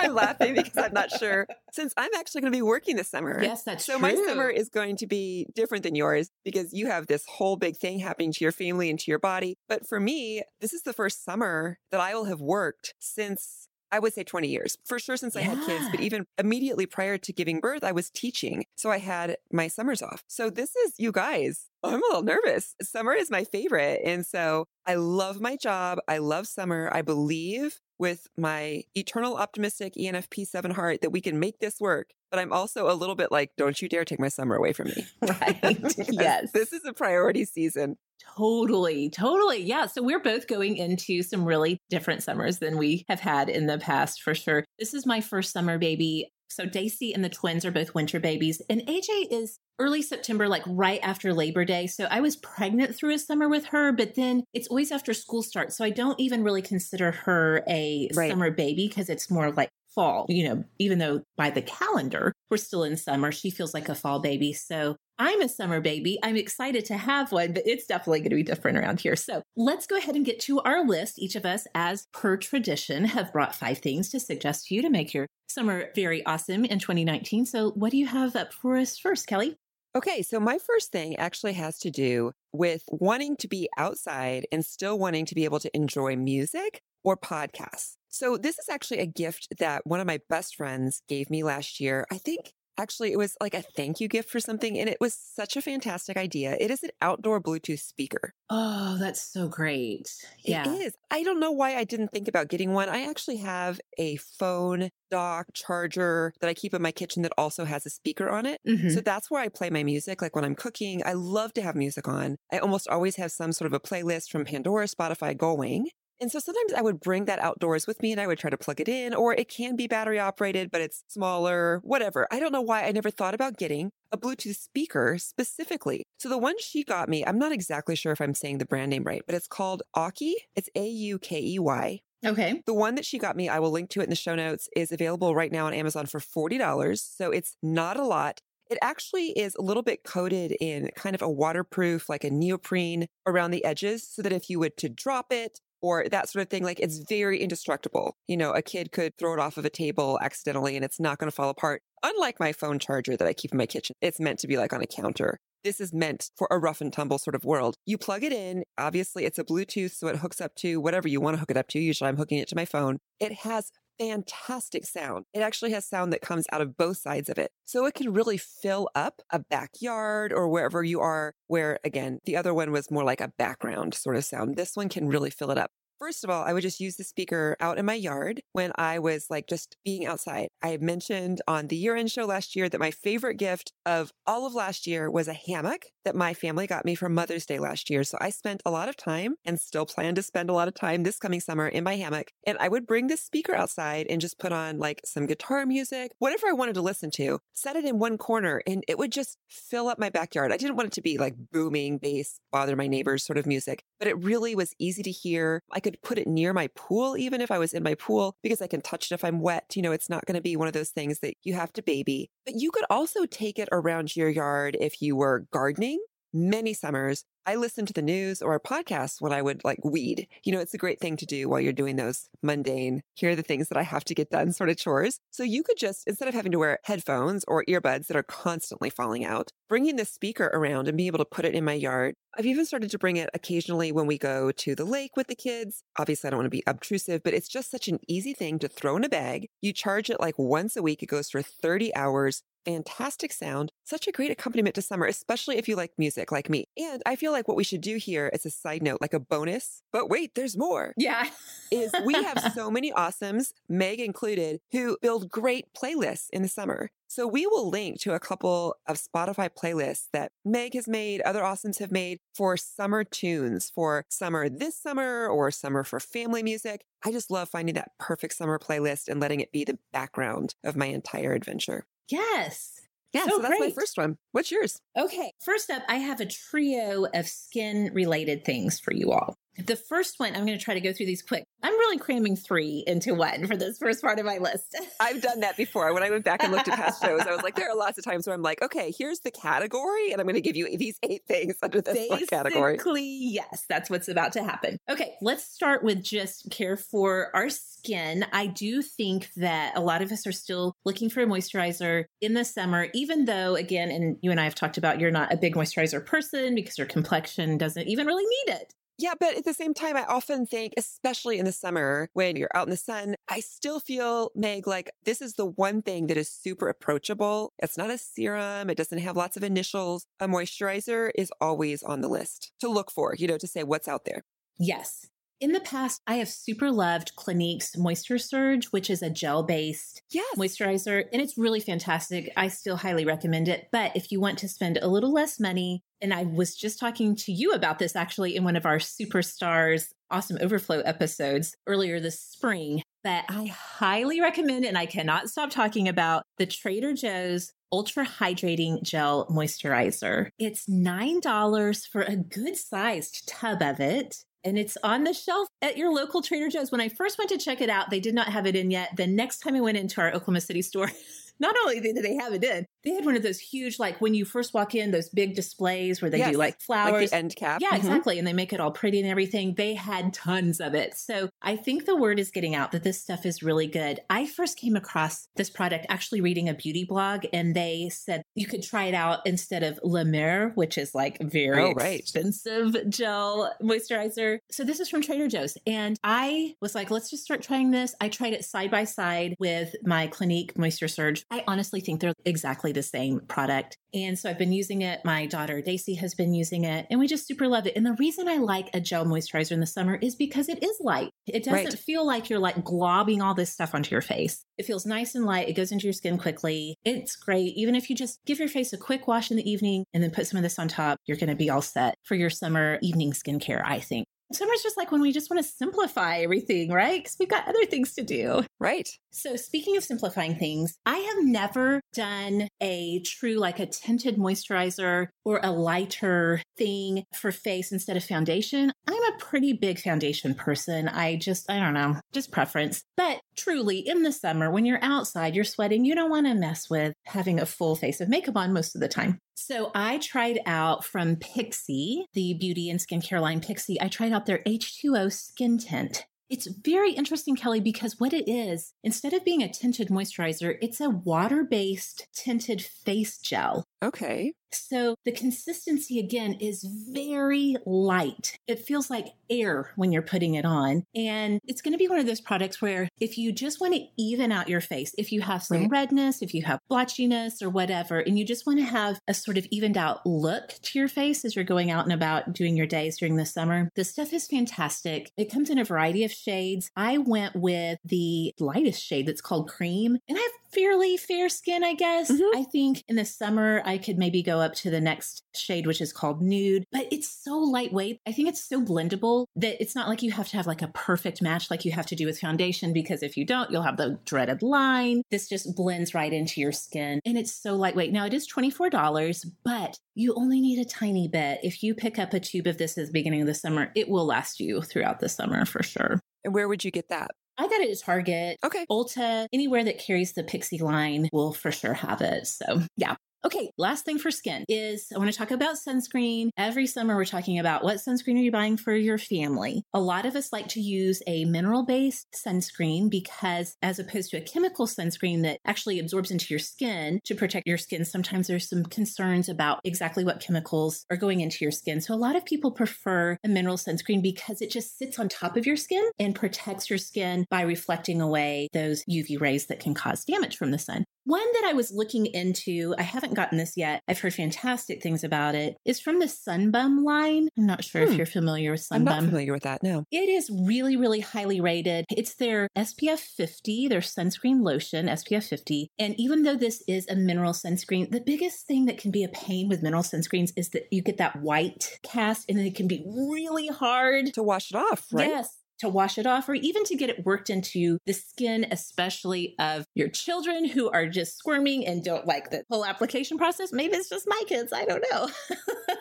[0.00, 1.46] I'm laughing because I'm not sure.
[1.72, 3.42] Since I'm actually going to be working this summer.
[3.42, 4.02] Yes, that's so true.
[4.02, 7.76] my summer is going to be different than yours because you have this whole big
[7.76, 9.56] thing happening to your family and to your body.
[9.68, 13.98] But for me, this is the first summer that I will have worked since I
[13.98, 15.40] would say 20 years for sure since yeah.
[15.40, 18.64] I had kids, but even immediately prior to giving birth, I was teaching.
[18.76, 20.22] So I had my summers off.
[20.28, 21.66] So this is you guys.
[21.82, 22.74] I'm a little nervous.
[22.82, 24.00] Summer is my favorite.
[24.04, 25.98] And so I love my job.
[26.06, 26.88] I love summer.
[26.92, 32.08] I believe with my eternal optimistic ENFP 7 heart that we can make this work.
[32.30, 34.88] But I'm also a little bit like, don't you dare take my summer away from
[34.88, 35.06] me.
[35.22, 35.58] right.
[36.10, 36.50] yes.
[36.52, 37.96] This is a priority season.
[38.36, 39.62] Totally, totally.
[39.62, 39.86] Yeah.
[39.86, 43.78] So we're both going into some really different summers than we have had in the
[43.78, 44.64] past for sure.
[44.78, 46.32] This is my first summer baby.
[46.48, 50.62] So Daisy and the twins are both winter babies, and AJ is early September, like
[50.66, 51.88] right after Labor Day.
[51.88, 55.42] So I was pregnant through a summer with her, but then it's always after school
[55.42, 55.76] starts.
[55.76, 58.30] So I don't even really consider her a right.
[58.30, 60.26] summer baby because it's more like fall.
[60.28, 63.94] You know, even though by the calendar we're still in summer, she feels like a
[63.94, 64.52] fall baby.
[64.52, 66.18] So I'm a summer baby.
[66.22, 69.16] I'm excited to have one, but it's definitely going to be different around here.
[69.16, 71.18] So let's go ahead and get to our list.
[71.18, 74.90] Each of us, as per tradition, have brought five things to suggest to you to
[74.90, 77.46] make your summer very awesome in 2019.
[77.46, 79.56] So, what do you have up for us first, Kelly?
[79.96, 84.64] Okay, so my first thing actually has to do with wanting to be outside and
[84.64, 87.96] still wanting to be able to enjoy music or podcasts.
[88.08, 91.80] So, this is actually a gift that one of my best friends gave me last
[91.80, 92.06] year.
[92.10, 95.12] I think Actually, it was like a thank you gift for something, and it was
[95.12, 96.56] such a fantastic idea.
[96.58, 98.32] It is an outdoor Bluetooth speaker.
[98.48, 100.10] Oh, that's so great.
[100.42, 100.66] Yeah.
[100.66, 100.94] It is.
[101.10, 102.88] I don't know why I didn't think about getting one.
[102.88, 107.66] I actually have a phone dock charger that I keep in my kitchen that also
[107.66, 108.60] has a speaker on it.
[108.66, 108.90] Mm-hmm.
[108.90, 110.22] So that's where I play my music.
[110.22, 112.36] Like when I'm cooking, I love to have music on.
[112.50, 115.88] I almost always have some sort of a playlist from Pandora, Spotify going.
[116.20, 118.58] And so sometimes I would bring that outdoors with me and I would try to
[118.58, 122.26] plug it in, or it can be battery operated, but it's smaller, whatever.
[122.30, 126.04] I don't know why I never thought about getting a Bluetooth speaker specifically.
[126.18, 128.90] So the one she got me, I'm not exactly sure if I'm saying the brand
[128.90, 130.32] name right, but it's called Aukey.
[130.54, 132.00] It's A U K E Y.
[132.24, 132.62] Okay.
[132.66, 134.68] The one that she got me, I will link to it in the show notes,
[134.76, 136.98] is available right now on Amazon for $40.
[136.98, 138.40] So it's not a lot.
[138.68, 143.06] It actually is a little bit coated in kind of a waterproof, like a neoprene
[143.26, 146.48] around the edges, so that if you would to drop it or that sort of
[146.48, 146.62] thing.
[146.62, 148.16] Like it's very indestructible.
[148.28, 151.18] You know, a kid could throw it off of a table accidentally and it's not
[151.18, 151.82] going to fall apart.
[152.02, 154.72] Unlike my phone charger that I keep in my kitchen, it's meant to be like
[154.72, 155.38] on a counter.
[155.62, 157.76] This is meant for a rough and tumble sort of world.
[157.84, 158.62] You plug it in.
[158.78, 161.58] Obviously, it's a Bluetooth, so it hooks up to whatever you want to hook it
[161.58, 161.78] up to.
[161.78, 162.98] Usually, I'm hooking it to my phone.
[163.18, 165.26] It has fantastic sound.
[165.34, 167.52] It actually has sound that comes out of both sides of it.
[167.66, 172.36] So it can really fill up a backyard or wherever you are, where again, the
[172.36, 174.56] other one was more like a background sort of sound.
[174.56, 175.70] This one can really fill it up.
[176.00, 178.98] First of all, I would just use the speaker out in my yard when I
[178.98, 180.48] was like just being outside.
[180.62, 184.46] I mentioned on the year end show last year that my favorite gift of all
[184.46, 187.90] of last year was a hammock that my family got me for Mother's Day last
[187.90, 188.02] year.
[188.02, 190.74] So I spent a lot of time and still plan to spend a lot of
[190.74, 192.30] time this coming summer in my hammock.
[192.46, 196.12] And I would bring this speaker outside and just put on like some guitar music,
[196.18, 199.36] whatever I wanted to listen to, set it in one corner and it would just
[199.50, 200.50] fill up my backyard.
[200.50, 203.84] I didn't want it to be like booming bass, bother my neighbors sort of music,
[203.98, 205.60] but it really was easy to hear.
[205.70, 208.36] I could could put it near my pool, even if I was in my pool,
[208.42, 209.72] because I can touch it if I'm wet.
[209.74, 211.82] You know, it's not going to be one of those things that you have to
[211.82, 212.30] baby.
[212.44, 216.00] But you could also take it around your yard if you were gardening.
[216.32, 220.28] Many summers, I listened to the news or a podcast when I would like weed.
[220.44, 223.34] You know, it's a great thing to do while you're doing those mundane, here are
[223.34, 225.18] the things that I have to get done sort of chores.
[225.30, 228.90] So you could just, instead of having to wear headphones or earbuds that are constantly
[228.90, 232.14] falling out, bringing the speaker around and being able to put it in my yard.
[232.38, 235.34] I've even started to bring it occasionally when we go to the lake with the
[235.34, 235.82] kids.
[235.98, 238.68] Obviously, I don't want to be obtrusive, but it's just such an easy thing to
[238.68, 239.48] throw in a bag.
[239.60, 241.02] You charge it like once a week.
[241.02, 245.68] It goes for 30 hours fantastic sound, such a great accompaniment to summer, especially if
[245.68, 246.66] you like music like me.
[246.76, 249.20] And I feel like what we should do here as a side note, like a
[249.20, 250.94] bonus, but wait, there's more.
[250.96, 251.28] Yeah.
[251.70, 256.90] is we have so many awesomes, Meg included, who build great playlists in the summer.
[257.10, 261.42] So we will link to a couple of Spotify playlists that Meg has made, other
[261.42, 266.84] awesomes have made for summer tunes, for summer this summer or summer for family music.
[267.04, 270.76] I just love finding that perfect summer playlist and letting it be the background of
[270.76, 271.84] my entire adventure.
[272.10, 272.80] Yes.
[273.12, 274.16] Yeah, so, so that's my first one.
[274.32, 274.80] What's yours?
[274.96, 275.32] Okay.
[275.42, 279.34] First up, I have a trio of skin related things for you all.
[279.58, 281.44] The first one, I'm going to try to go through these quick.
[281.62, 284.76] I'm really cramming three into one for this first part of my list.
[285.00, 285.92] I've done that before.
[285.92, 287.98] When I went back and looked at past shows, I was like, there are lots
[287.98, 290.76] of times where I'm like, okay, here's the category, and I'm going to give you
[290.76, 292.78] these eight things under this Basically, category.
[293.00, 294.78] yes, that's what's about to happen.
[294.88, 298.24] Okay, let's start with just care for our skin.
[298.32, 302.34] I do think that a lot of us are still looking for a moisturizer in
[302.34, 305.36] the summer, even though, again, and you and I have talked about you're not a
[305.36, 308.74] big moisturizer person because your complexion doesn't even really need it.
[309.00, 312.50] Yeah, but at the same time, I often think, especially in the summer when you're
[312.54, 316.18] out in the sun, I still feel, Meg, like this is the one thing that
[316.18, 317.54] is super approachable.
[317.58, 318.68] It's not a serum.
[318.68, 320.04] It doesn't have lots of initials.
[320.20, 323.88] A moisturizer is always on the list to look for, you know, to say what's
[323.88, 324.22] out there.
[324.58, 325.08] Yes.
[325.40, 330.02] In the past, I have super loved Clinique's Moisture Surge, which is a gel based
[330.10, 330.36] yes.
[330.36, 332.30] moisturizer, and it's really fantastic.
[332.36, 333.68] I still highly recommend it.
[333.72, 337.16] But if you want to spend a little less money, and I was just talking
[337.16, 342.20] to you about this actually in one of our Superstars Awesome Overflow episodes earlier this
[342.20, 348.04] spring, but I highly recommend, and I cannot stop talking about the Trader Joe's Ultra
[348.04, 350.28] Hydrating Gel Moisturizer.
[350.38, 355.76] It's $9 for a good sized tub of it and it's on the shelf at
[355.76, 356.72] your local Trader Joe's.
[356.72, 358.96] When I first went to check it out, they did not have it in yet.
[358.96, 360.90] The next time I went into our Oklahoma City store,
[361.40, 364.14] not only did they have it in, They had one of those huge, like when
[364.14, 367.00] you first walk in, those big displays where they Yes, do like flowers.
[367.02, 367.60] Like the end cap.
[367.60, 367.76] Yeah, Mhm.
[367.76, 368.18] exactly.
[368.18, 369.54] And they make it all pretty and everything.
[369.54, 370.94] They had tons of it.
[370.96, 374.00] So I think the word is getting out that this stuff is really good.
[374.08, 378.46] I first came across this product actually reading a beauty blog, and they said you
[378.46, 382.00] could try it out instead of La Mer, which is like very Oh, right.
[382.00, 384.38] expensive gel moisturizer.
[384.50, 385.56] So this is from Trader Joe's.
[385.66, 387.94] And I was like, let's just start trying this.
[388.00, 391.24] I tried it side by side with my Clinique Moisture Surge.
[391.30, 393.76] I honestly think they're exactly the same product.
[393.92, 395.00] And so I've been using it.
[395.04, 397.74] My daughter Daisy has been using it, and we just super love it.
[397.76, 400.76] And the reason I like a gel moisturizer in the summer is because it is
[400.80, 401.10] light.
[401.26, 401.78] It doesn't Right.
[401.78, 404.44] feel like you're like globbing all this stuff onto your face.
[404.58, 405.48] It feels nice and light.
[405.48, 406.76] It goes into your skin quickly.
[406.84, 407.54] It's great.
[407.56, 410.10] Even if you just give your face a quick wash in the evening and then
[410.12, 412.78] put some of this on top, you're going to be all set for your summer
[412.82, 414.06] evening skincare, I think.
[414.32, 417.02] Summer's just like when we just want to simplify everything, right?
[417.02, 418.44] Because we've got other things to do.
[418.58, 418.88] Right.
[419.10, 425.08] So, speaking of simplifying things, I have never done a true, like a tinted moisturizer
[425.24, 428.72] or a lighter thing for face instead of foundation.
[428.86, 430.88] I'm a pretty big foundation person.
[430.88, 432.82] I just, I don't know, just preference.
[432.96, 436.68] But truly, in the summer, when you're outside, you're sweating, you don't want to mess
[436.68, 439.18] with having a full face of makeup on most of the time.
[439.34, 444.26] So I tried out from Pixi, the beauty and skincare line Pixi, I tried out
[444.26, 446.04] their H2O skin tint.
[446.28, 450.80] It's very interesting, Kelly, because what it is, instead of being a tinted moisturizer, it's
[450.80, 453.64] a water based tinted face gel.
[453.82, 454.32] Okay.
[454.52, 458.36] So the consistency again is very light.
[458.48, 460.82] It feels like air when you're putting it on.
[460.94, 463.86] And it's going to be one of those products where if you just want to
[463.96, 465.70] even out your face, if you have some Right.
[465.70, 469.38] redness, if you have blotchiness or whatever, and you just want to have a sort
[469.38, 472.66] of evened out look to your face as you're going out and about doing your
[472.66, 475.12] days during the summer, this stuff is fantastic.
[475.16, 476.70] It comes in a variety of shades.
[476.76, 481.62] I went with the lightest shade that's called cream, and I have fairly fair skin,
[481.64, 482.10] I guess.
[482.10, 482.34] Mhm.
[482.36, 485.80] I think in the summer, I could maybe go up to the next shade, which
[485.80, 488.00] is called nude, but it's so lightweight.
[488.06, 490.68] I think it's so blendable that it's not like you have to have like a
[490.68, 493.76] perfect match like you have to do with foundation, because if you don't, you'll have
[493.76, 495.02] the dreaded line.
[495.10, 497.92] This just blends right into your skin and it's so lightweight.
[497.92, 501.40] Now it is $24, but you only need a tiny bit.
[501.42, 503.88] If you pick up a tube of this at the beginning of the summer, it
[503.88, 506.00] will last you throughout the summer for sure.
[506.24, 507.10] And where would you get that?
[507.40, 508.36] I got it at Target.
[508.44, 508.66] Okay.
[508.70, 512.26] Ulta, anywhere that carries the Pixi line will for sure have it.
[512.26, 512.96] So, yeah.
[513.22, 516.30] Okay, last thing for skin is I want to talk about sunscreen.
[516.38, 519.62] Every summer, we're talking about what sunscreen are you buying for your family?
[519.74, 524.16] A lot of us like to use a mineral based sunscreen because, as opposed to
[524.16, 528.48] a chemical sunscreen that actually absorbs into your skin to protect your skin, sometimes there's
[528.48, 531.82] some concerns about exactly what chemicals are going into your skin.
[531.82, 535.36] So, a lot of people prefer a mineral sunscreen because it just sits on top
[535.36, 539.74] of your skin and protects your skin by reflecting away those UV rays that can
[539.74, 540.86] cause damage from the sun.
[541.04, 543.82] One that I was looking into, I haven't gotten this yet.
[543.88, 545.56] I've heard fantastic things about it.
[545.64, 547.28] Is from the Sunbum line.
[547.38, 547.96] I'm not sure if Hmm.
[547.96, 548.74] you're familiar with Sunbum.
[548.76, 549.62] I'm not familiar with that.
[549.62, 549.84] No.
[549.90, 551.86] It is really, really highly rated.
[551.90, 555.68] It's their SPF 50, their sunscreen lotion, SPF 50.
[555.78, 559.08] And even though this is a mineral sunscreen, the biggest thing that can be a
[559.08, 562.84] pain with mineral sunscreens is that you get that white cast and it can be
[562.86, 565.08] really hard To wash it off, right?
[565.08, 565.36] Yes.
[565.60, 569.64] To wash it off or even to get it worked into the skin, especially of
[569.74, 573.52] your children who are just squirming and don't like the whole application process.
[573.52, 574.52] Maybe it's just my kids.
[574.52, 575.08] I don't know.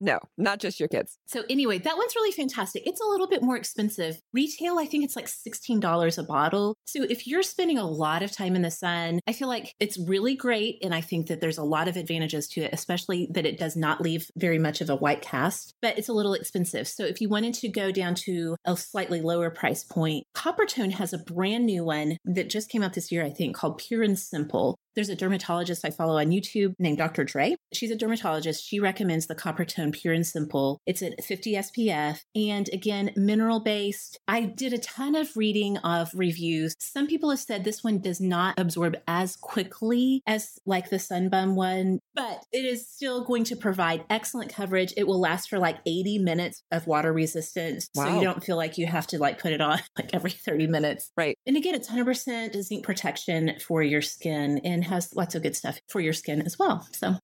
[0.00, 1.18] No, not just your kids.
[1.26, 2.86] so, anyway, that one's really fantastic.
[2.86, 4.20] It's a little bit more expensive.
[4.32, 6.76] Retail, I think it's like $16 a bottle.
[6.86, 9.98] So, if you're spending a lot of time in the sun, I feel like it's
[9.98, 10.78] really great.
[10.82, 13.76] And I think that there's a lot of advantages to it, especially that it does
[13.76, 16.88] not leave very much of a white cast, but it's a little expensive.
[16.88, 21.12] So, if you wanted to go down to a slightly lower price point, Coppertone has
[21.12, 24.18] a brand new one that just came out this year, I think, called Pure and
[24.18, 24.76] Simple.
[24.96, 27.22] There's a dermatologist I follow on YouTube named Dr.
[27.22, 27.56] Dray.
[27.72, 28.64] She's a dermatologist.
[28.64, 30.80] She recommends the Coppertone Pure and Simple.
[30.86, 34.18] It's at 50 SPF and again, mineral based.
[34.28, 36.74] I did a ton of reading of reviews.
[36.80, 41.54] Some people have said this one does not absorb as quickly as like the Sunbum
[41.54, 44.92] one, but it is still going to provide excellent coverage.
[44.96, 47.88] It will last for like 80 minutes of water resistance.
[47.94, 50.66] So you don't feel like you have to like put it on like every 30
[50.66, 51.10] minutes.
[51.16, 51.36] Right.
[51.46, 55.80] And again, it's 100% zinc protection for your skin and has lots of good stuff
[55.88, 56.86] for your skin as well.
[56.92, 57.16] So,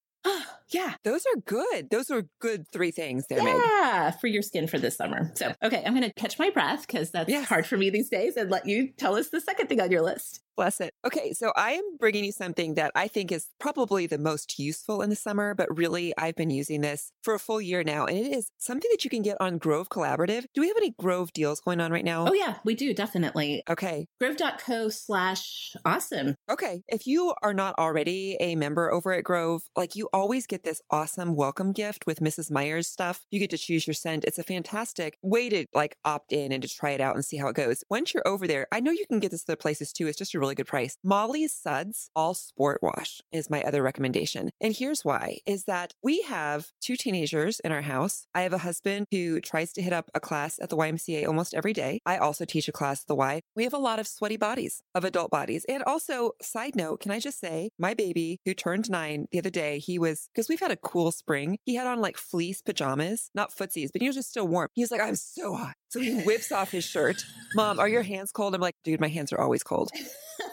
[0.71, 0.95] yeah.
[1.05, 1.91] Those are good.
[1.91, 3.39] Those are good three things there.
[3.39, 5.31] Yeah, for your skin for this summer.
[5.35, 7.49] So, okay, I'm going to catch my breath because that's Yes.
[7.49, 10.03] hard for me these days and let you tell us the second thing on your
[10.03, 10.41] list.
[10.57, 10.95] Bless it.
[11.05, 15.03] Okay, so I am bringing you something that I think is probably the most useful
[15.03, 18.17] in the summer, but really I've been using this for a full year now, and
[18.17, 20.47] it is something that you can get on Grove Collaborative.
[20.55, 22.27] Do we have any Grove deals going on right oh, now?
[22.29, 23.63] Oh, yeah, we do, definitely.
[23.69, 24.07] Okay.
[24.19, 26.37] Grove.co slash awesome.
[26.51, 26.83] Okay.
[26.89, 30.81] If you are not already a member over at Grove, like you always get this
[30.91, 32.51] awesome welcome gift with Mrs.
[32.51, 33.27] Meyer's stuff.
[33.31, 34.25] You get to choose your scent.
[34.25, 37.37] It's a fantastic way to like opt in and to try it out and see
[37.37, 37.85] how it goes.
[37.91, 40.07] Once you're over there, I know you can get this other places too.
[40.07, 40.97] It's just a really good price.
[41.03, 44.51] Molly's Suds All Sport Wash is my other recommendation.
[44.61, 48.29] And here's why is that we have two teenagers in our house.
[48.33, 51.53] I have a husband who tries to hit up a class at the YMCA almost
[51.53, 52.01] every day.
[52.07, 53.41] I also teach a class at the Y.
[53.57, 55.65] We have a lot of sweaty bodies, of adult bodies.
[55.69, 59.51] And also, side note, can I just say, my baby who turned nine the other
[59.51, 63.31] day, he was, because we've had a cool spring, he had on like fleece pajamas,
[63.35, 64.69] not footsies, but he was just still warm.
[64.75, 65.75] He was like, I'm so hot.
[65.89, 67.25] So he whips off his shirt.
[67.55, 68.55] Mom, are your hands cold?
[68.55, 69.91] I'm like, dude, my hands are always cold.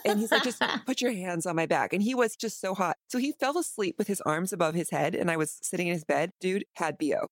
[0.06, 1.91] And he's like, just put your hands on my back.
[1.91, 2.96] And he was just so hot.
[3.08, 5.15] So he fell asleep with his arms above his head.
[5.15, 6.32] And I was sitting in his bed.
[6.39, 7.28] Dude had BO.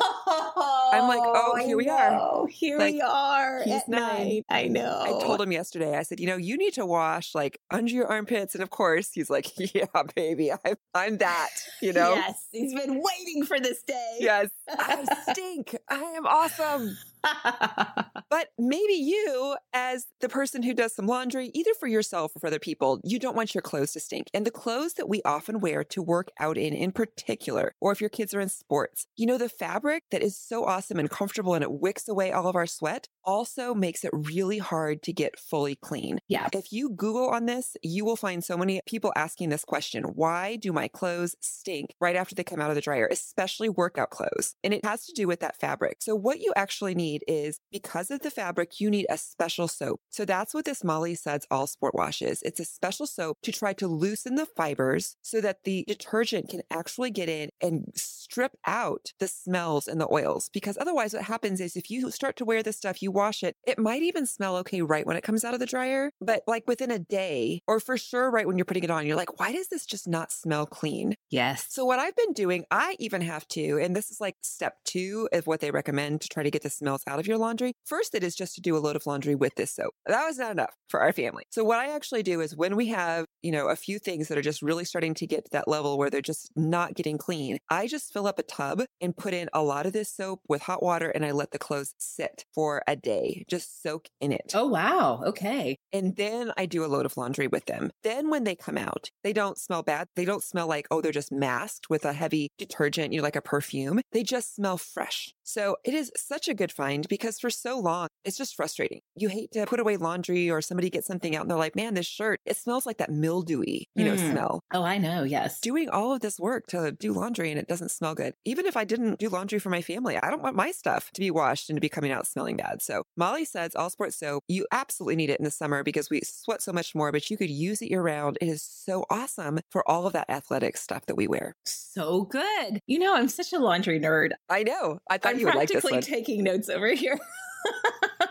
[0.00, 2.10] Oh, I'm like, oh, oh, here we are.
[2.10, 2.46] know.
[2.50, 3.62] Here Like, we are.
[3.62, 4.00] he's at nine.
[4.00, 4.44] night.
[4.50, 5.00] I know.
[5.02, 8.06] I told him yesterday, I said, you know, you need to wash like under your
[8.06, 8.54] armpits.
[8.54, 12.14] And of course, he's like, yeah, baby, I'm, I'm that, you know?
[12.14, 14.16] Yes, he's been waiting for this day.
[14.20, 14.48] Yes.
[14.68, 15.76] I stink.
[15.88, 16.96] I am awesome.
[18.30, 22.46] But maybe you, as the person who does some laundry, either for yourself or for
[22.48, 24.28] other people, you don't want your clothes to stink.
[24.34, 28.00] And the clothes that we often wear to work out in, in particular, or if
[28.00, 31.54] your kids are in sports, you know, the fabric that is so awesome and comfortable
[31.54, 35.38] and it wicks away all of our sweat also makes it really hard to get
[35.38, 36.18] fully clean.
[36.28, 36.48] yeah.
[36.52, 40.56] If you Google on this, you will find so many people asking this question Why
[40.56, 44.54] do my clothes stink right after they come out of the dryer, especially workout clothes?
[44.64, 45.98] And it has to do with that fabric.
[46.00, 50.00] So, what you actually need is because of the fabric, you need a special soap.
[50.10, 52.42] So, that's what this Molly Suds All Sport Wash is.
[52.42, 56.62] It's a special soap to try to loosen the fibers so that the detergent can
[56.70, 60.50] actually get in and strip out the smells and the oils.
[60.52, 63.56] Because otherwise, what happens is if you start to wear this stuff, you wash it,
[63.66, 66.10] it might even smell okay right when it comes out of the dryer.
[66.20, 69.16] But like within a day, or for sure, right when you're putting it on, you're
[69.16, 71.14] like, why does this just not smell clean?
[71.30, 71.66] Yes.
[71.68, 75.28] So, what I've been doing, I even have to, and this is like step two
[75.32, 76.70] of what they recommend to try to get the
[77.06, 77.72] out of your laundry.
[77.84, 79.94] First, it is just to do a load of laundry with this soap.
[80.06, 81.44] That was not enough for our family.
[81.50, 84.38] So, what I actually do is when we have, you know, a few things that
[84.38, 87.58] are just really starting to get to that level where they're just not getting clean,
[87.70, 90.62] I just fill up a tub and put in a lot of this soap with
[90.62, 94.52] hot water and I let the clothes sit for a day, just soak in it.
[94.54, 95.22] oh, wow.
[95.24, 95.76] Okay.
[95.92, 97.90] And then I do a load of laundry with them.
[98.02, 100.08] Then when they come out, they don't smell bad.
[100.16, 103.36] They don't smell like, oh, they're just masked with a heavy detergent, you know, like
[103.36, 104.00] a perfume.
[104.12, 105.34] They just smell fresh.
[105.48, 109.00] So it is such a good find because for so long, it's just frustrating.
[109.16, 111.94] You hate to put away laundry or somebody gets something out and they're like, man,
[111.94, 114.30] this shirt, it smells like that mildewy, you know, Mm.
[114.30, 114.60] smell.
[114.74, 115.22] Oh, I know.
[115.22, 115.58] Yes.
[115.60, 118.34] Doing all of this work to do laundry and it doesn't smell good.
[118.44, 121.20] Even if I didn't do laundry for my family, I don't want my stuff to
[121.20, 122.82] be washed and to be coming out smelling bad.
[122.82, 126.20] So Molly's Suds all sports soap, you absolutely need it in the summer because we
[126.24, 128.36] sweat so much more, but you could use it year round.
[128.42, 131.54] It is so awesome for all of that athletic stuff that we wear.
[131.64, 132.80] So good.
[132.86, 134.32] You know, I'm such a laundry nerd.
[134.50, 134.98] I know.
[135.08, 136.02] I thought you would like this practically one.
[136.02, 137.18] taking notes over here.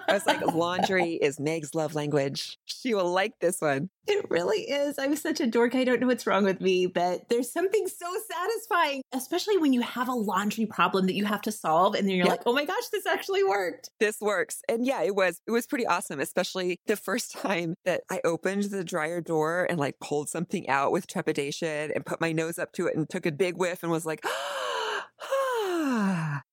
[0.09, 2.57] I was like, laundry is Meg's love language.
[2.65, 3.89] She will like this one.
[4.07, 4.97] It really is.
[4.97, 5.75] I'm such a dork.
[5.75, 9.81] I don't know what's wrong with me, but there's something so satisfying, especially when you
[9.81, 11.93] have a laundry problem that you have to solve.
[11.93, 12.37] And then you're Yep.
[12.37, 13.89] like, oh my gosh, this actually worked.
[13.99, 14.61] This works.
[14.69, 18.63] And yeah, it was it was pretty awesome, especially the first time that I opened
[18.63, 22.71] the dryer door and like pulled something out with trepidation and put my nose up
[22.73, 24.25] to it and took a big whiff and was like,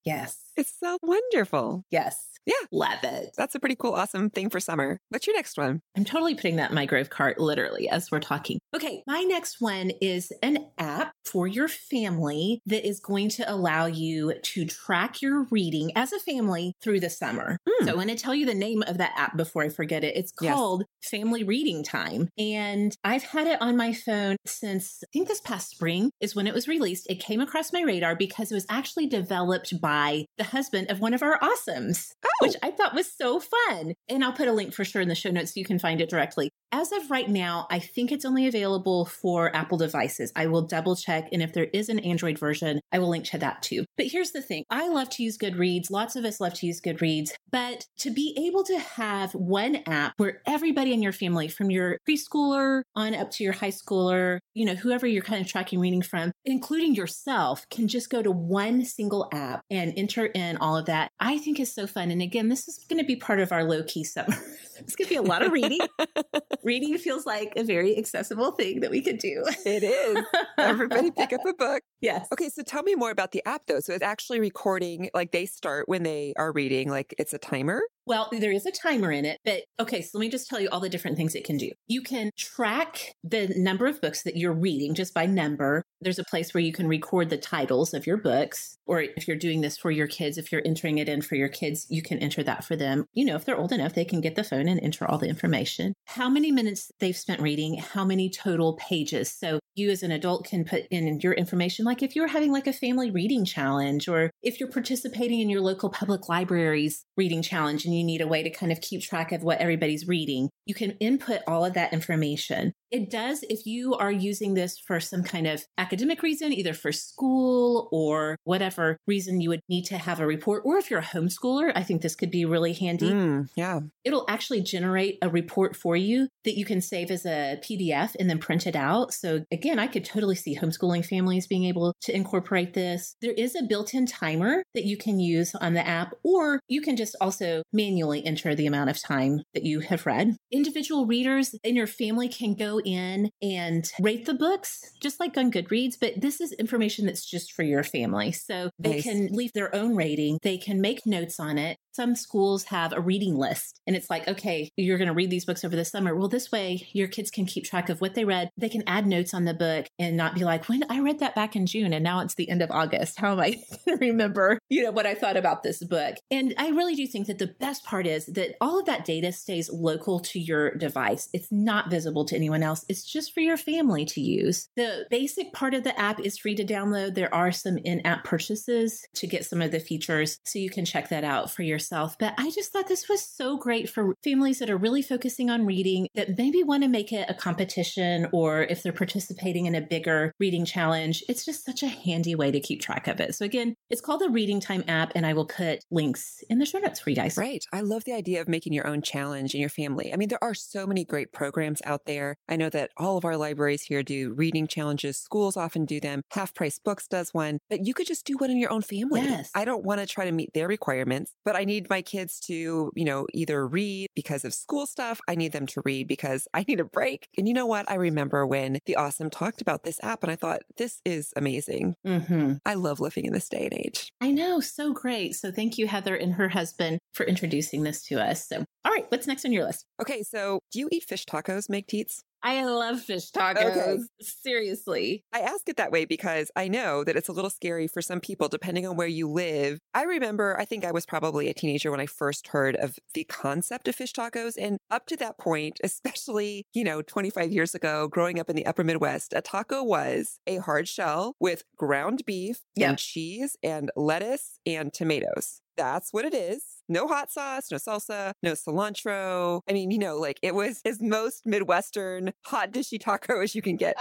[0.05, 0.37] Yes.
[0.57, 1.85] it's so wonderful.
[1.91, 2.34] Yes.
[2.47, 2.53] Yeah.
[2.73, 3.31] Love it.
[3.37, 4.99] That's a pretty cool, awesome thing for summer.
[5.09, 5.81] What's your next one?
[5.97, 8.59] I'm totally putting that in my Grove cart literally as we're talking.
[8.75, 13.87] Okay, my next one is an app for your family that is going to allow
[13.87, 17.57] you to track your reading as a family through the summer.
[17.69, 17.85] Hmm.
[17.87, 20.17] So I'm going to tell you the name of that app before I forget it.
[20.17, 20.55] It's Yes.
[20.55, 22.29] called Family Reading Time.
[22.37, 26.47] And I've had it on my phone since I think this past spring is when
[26.47, 27.09] it was released.
[27.09, 31.15] It came across my radar because it was actually developed by the husband of one
[31.15, 32.67] of our awesomes Oh, which oh.
[32.67, 33.95] I thought was so fun.
[34.09, 36.01] And I'll put a link for sure in the show notes so you can find
[36.01, 36.51] it directly.
[36.73, 40.33] As of right now, I think it's only available for Apple devices.
[40.35, 41.29] I will double check.
[41.33, 43.85] And if there is an Android version, I will link to that too.
[43.97, 45.91] But here's the thing I love to use Goodreads.
[45.91, 47.31] Lots of us love to use Goodreads.
[47.53, 51.99] But to be able to have one app where everybody in your family, from your
[52.09, 56.03] preschooler on up to your high schooler, you know, whoever you're kind of tracking reading
[56.03, 60.87] from, including yourself, can just go to one single app and enter in all of
[60.87, 62.11] that, I think is so fun.
[62.11, 64.37] And again, this is going to be part of our low key summer.
[64.79, 65.81] It's going to be a lot of reading.
[66.63, 69.45] Reading feels like a very accessible thing that we could do.
[69.67, 70.25] It is.
[70.59, 71.83] Everybody pick up a book.
[72.01, 72.27] Yes.
[72.33, 73.81] Okay, so tell me more about the app though.
[73.81, 77.83] So it's actually recording, like they start when they are reading, like it's a timer.
[78.07, 80.69] Well, there is a timer in it, but okay, so let me just tell you
[80.71, 81.71] all the different things it can do.
[81.87, 85.83] You can track the number of books that you're reading just by number.
[86.03, 89.39] There's a place where you can record the titles of your books, or if you're
[89.39, 92.19] doing this for your kids, if you're entering it in for your kids, you can
[92.19, 93.07] enter that for them.
[93.15, 95.29] You know, if they're old enough, they can get the phone and enter all the
[95.29, 95.95] information.
[96.07, 99.33] How many minutes they've spent reading, how many total pages.
[99.33, 102.67] So you as an adult can put in your information, like if you're having like
[102.67, 107.85] a family reading challenge, or if you're participating in your local public library's reading challenge
[107.85, 110.75] and you need a way to kind of keep track of what everybody's reading, you
[110.75, 112.73] can input all of that information.
[112.91, 116.93] It does if you are using this for some kind of academic reason, either for
[116.93, 121.03] school or whatever reason you would need to have a report, or if you're a
[121.03, 123.11] homeschooler, I think this could be really handy.
[123.11, 123.81] Mm, yeah.
[124.05, 128.29] It'll actually generate a report for you that you can save as a PDF and
[128.29, 129.13] then print it out.
[129.15, 133.17] So, again, I could totally see homeschooling families being able to incorporate this.
[133.21, 136.81] There is a built in timer that you can use on the app, or you
[136.81, 140.37] can just also manually enter the amount of time that you have read.
[140.53, 145.51] Individual readers in your family can go in and rate the books, just like on
[145.51, 148.33] Goodreads, but this is information that's just for your family.
[148.33, 149.03] So they Nice.
[149.05, 151.77] can leave their own rating, they can make notes on it.
[151.95, 155.45] Some schools have a reading list, and it's like, okay, you're going to read these
[155.45, 156.15] books over the summer.
[156.15, 158.51] Well, this way your kids can keep track of what they read.
[158.57, 161.35] They can add notes on the book and not be like, when I read that
[161.35, 163.19] back in June and now it's the end of August.
[163.19, 163.51] How am I
[163.87, 166.17] going to remember, you know, what I thought about this book?
[166.31, 169.33] And I really do think that the best part is that all of that data
[169.33, 171.29] stays local to your device.
[171.33, 172.85] It's not visible to anyone else.
[172.89, 174.69] It's just for your family to use.
[174.77, 177.15] The basic part of the app is free to download.
[177.15, 181.09] There are some in-app purchases to get some of the features, so you can check
[181.11, 182.17] that out for yourself.
[182.19, 185.67] But I just thought this was so great for families that are really focusing on
[185.67, 189.81] reading that maybe want to make it a competition or if they're participating in a
[189.81, 191.23] bigger reading challenge.
[191.29, 193.35] It's just such a handy way to keep track of it.
[193.35, 196.67] So again, it's called the Reading Time app and I will put links in the
[196.67, 197.37] show notes for you guys.
[197.37, 197.63] Right.
[197.73, 200.13] I love the idea of making your own challenge in your family.
[200.13, 202.37] I mean, there are so many great programs out there.
[202.49, 205.19] I know that all of our libraries here do reading challenges.
[205.19, 206.23] Schools often do them.
[206.31, 209.21] Half Price Books does one, but you could just do one in your own family.
[209.21, 209.51] Yes.
[209.55, 212.93] I don't want to try to meet their requirements, but I need my kids to,
[212.95, 215.21] you know, either read because of school stuff.
[215.29, 217.29] I need them to read because I need a break.
[217.37, 217.91] And you know what?
[217.91, 221.95] I remember when the Awesome talked about this app and I thought, this is amazing.
[222.07, 222.55] Mm-hmm.
[222.65, 224.13] I love living in this day and age.
[224.21, 225.35] I know, so great.
[225.35, 228.49] So thank you, Heather and her husband, for introducing this to us.
[228.49, 229.85] So, all right, what's next on your list?
[230.01, 230.23] Okay.
[230.23, 232.23] So do you eat fish tacos, Meg Tietz?
[232.45, 233.57] I love fish tacos.
[233.57, 233.99] Okay.
[234.21, 235.25] Seriously.
[235.33, 238.21] I ask it that way because I know that it's a little scary for some
[238.21, 239.79] people, depending on where you live.
[239.95, 243.25] I remember, I think I was probably a teenager when I first heard of the
[243.25, 244.59] concept of fish tacos.
[244.61, 248.67] And up to that point, especially, you know, 25 years ago, growing up in the
[248.67, 254.59] upper Midwest, a taco was a hard shell with ground beef and cheese and lettuce
[254.67, 255.63] and tomatoes.
[255.79, 256.74] That's what it is.
[256.89, 259.61] No hot sauce, no salsa, no cilantro.
[259.69, 263.63] I mean, you know, like it was as most Midwestern hot dishy taco as you
[263.63, 263.97] can get.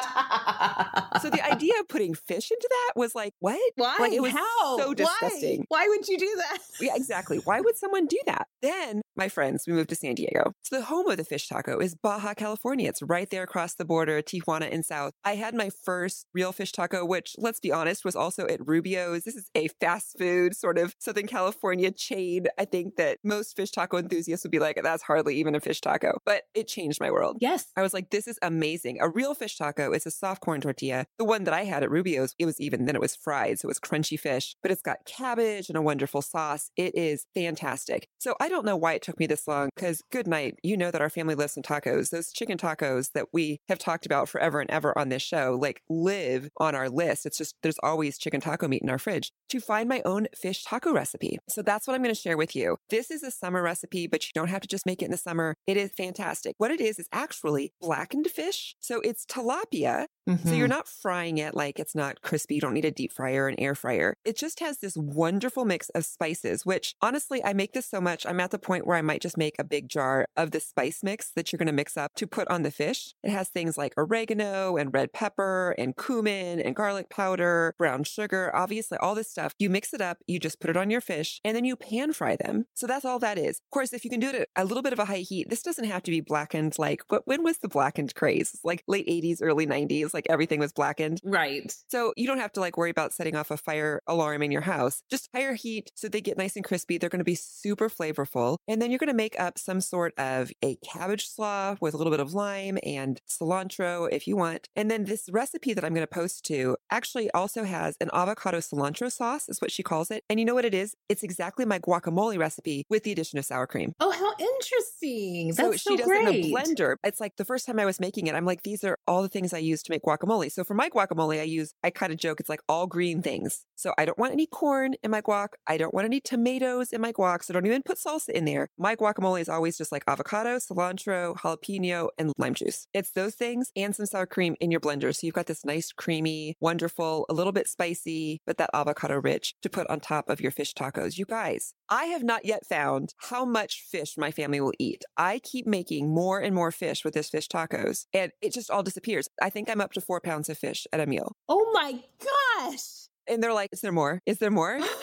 [1.21, 3.59] So the idea of putting fish into that was like, what?
[3.75, 3.95] Why?
[3.99, 4.77] Like it was How?
[4.77, 4.93] so Why?
[4.95, 5.65] disgusting.
[5.69, 6.57] Why would you do that?
[6.81, 7.38] Yeah, exactly.
[7.38, 8.47] Why would someone do that?
[8.61, 10.53] Then, my friends, we moved to San Diego.
[10.64, 12.89] So the home of the fish taco is Baja, California.
[12.89, 15.14] It's right there across the border, Tijuana and South.
[15.24, 19.24] I had my first real fish taco, which, let's be honest, was also at Rubio's.
[19.24, 22.47] This is a fast food sort of Southern California chain.
[22.57, 25.82] I think that most fish taco enthusiasts would be like, that's hardly even a fish
[25.82, 27.38] taco, but it changed my world.
[27.39, 27.68] Yes.
[27.76, 28.99] I was like, this is amazing.
[28.99, 31.05] A real fish taco is a soft corn tortilla.
[31.18, 33.68] The one that I had at Rubio's, it was even then it was fried, so
[33.68, 36.72] it was crunchy fish, but it's got cabbage and a wonderful sauce.
[36.76, 38.07] It is fantastic.
[38.18, 41.01] So I don't know why took me this long because good night, you know that
[41.01, 42.10] our family lives on tacos.
[42.10, 45.82] Those chicken tacos that we have talked about forever and ever on this show, like
[45.89, 47.26] live on our list.
[47.26, 50.64] It's just there's always chicken taco meat in our fridge to find my own fish
[50.64, 51.38] taco recipe.
[51.49, 52.78] So that's what I'm going to share with you.
[52.89, 55.18] This is a summer recipe, but you don't have to just make it in the
[55.18, 55.56] summer.
[55.68, 56.56] It is fantastic.
[56.58, 58.76] What it is is actually blackened fish.
[58.80, 60.53] So it's tilapia so Mm-hmm.
[60.53, 62.55] you're not frying it like it's not crispy.
[62.55, 64.15] You don't need a deep fryer or an air fryer.
[64.24, 68.26] It just has this wonderful mix of spices, which honestly, I make this so much.
[68.26, 71.03] I'm at the point where I might just make a big jar of the spice
[71.03, 73.13] mix that you're going to mix up to put on the fish.
[73.24, 78.49] It has things like oregano and red pepper and cumin and garlic powder, brown sugar,
[78.55, 79.53] obviously all this stuff.
[79.59, 82.13] You mix it up, you just put it on your fish and then you pan
[82.13, 82.65] fry them.
[82.74, 83.57] So that's all that is.
[83.59, 85.49] Of course, if you can do it at a little bit of a high heat,
[85.49, 88.51] this doesn't have to be blackened like what when was the blackened craze?
[88.53, 91.20] It's like late 80s, early 90s like everything was blackened.
[91.24, 91.74] Right.
[91.88, 94.61] So you don't have to like worry about setting off a fire alarm in your
[94.61, 95.03] house.
[95.09, 96.97] Just higher heat so they get nice and crispy.
[96.97, 98.57] They're going to be super flavorful.
[98.68, 101.97] And then you're going to make up some sort of a cabbage slaw with a
[101.97, 104.70] little bit of lime and cilantro if you want.
[104.76, 108.59] And then this recipe that I'm going to post to actually also has an avocado
[108.59, 110.24] cilantro sauce, is what she calls it.
[110.30, 110.95] And you know what it is?
[111.09, 113.93] It's exactly my guacamole recipe with the addition of sour cream.
[113.99, 115.53] Oh, how interesting.
[115.55, 116.28] That's so, she so does great.
[116.28, 116.95] it in a blender.
[117.03, 119.30] It's like the first time I was making it, I'm like, these are all the
[119.30, 120.51] things I use to make guacamole.
[120.51, 123.66] So for my guacamole, I use, I kind of joke, it's like all green things.
[123.76, 125.49] So I don't want any corn in my guac.
[125.68, 127.43] I don't want any tomatoes in my guac.
[127.43, 128.70] So don't even put salsa in there.
[128.78, 132.88] My guacamole is always just like avocado, cilantro, jalapeno, and lime juice.
[132.93, 135.16] It's those things and some sour cream in your blender.
[135.16, 139.56] So you've got this nice, creamy, wonderful, a little bit spicy, but that avocado rich
[139.62, 141.18] to put on top of your fish tacos.
[141.18, 145.04] You guys, I have not yet found how much fish my family will eat.
[145.18, 148.84] I keep making more and more fish with this fish tacos and it just all
[148.84, 149.28] disappears.
[149.41, 151.36] I think I'm up to four pounds of fish at a meal.
[151.48, 153.08] Oh my gosh.
[153.28, 154.22] And they're like, is there more?
[154.26, 154.80] Is there more?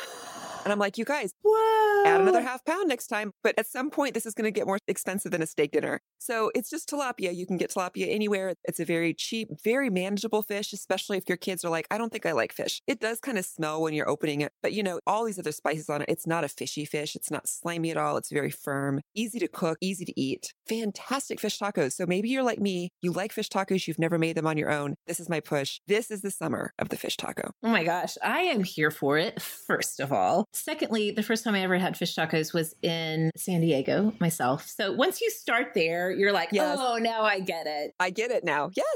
[0.65, 2.05] And I'm like, you guys, Whoa.
[2.07, 3.33] add another half pound next time.
[3.43, 6.01] But at some point, this is going to get more expensive than a steak dinner.
[6.19, 7.35] So it's just tilapia.
[7.35, 8.55] You can get tilapia anywhere.
[8.65, 12.13] It's a very cheap, very manageable fish, especially if your kids are like, I don't
[12.13, 12.83] think I like fish.
[12.87, 15.53] It does kind of smell when you're opening it, but you know, all these other
[15.53, 16.09] spices on it.
[16.09, 17.17] It's not a fishy fish.
[17.17, 18.17] It's not slimy at all.
[18.17, 20.53] It's very firm, easy to cook, easy to eat.
[20.69, 21.93] Fantastic fish tacos.
[21.93, 24.71] So maybe you're like me, you like fish tacos, you've never made them on your
[24.71, 24.95] own.
[25.07, 25.81] This is my push.
[25.87, 27.53] This is the summer of the fish taco.
[27.63, 30.47] Oh my gosh, I am here for it, first of all.
[30.53, 34.67] Secondly, the first time I ever had fish tacos was in San Diego myself.
[34.67, 36.77] So once you start there, you're like, Yes.
[36.81, 37.93] oh, now I get it.
[38.01, 38.71] I get it now.
[38.75, 38.87] Yes.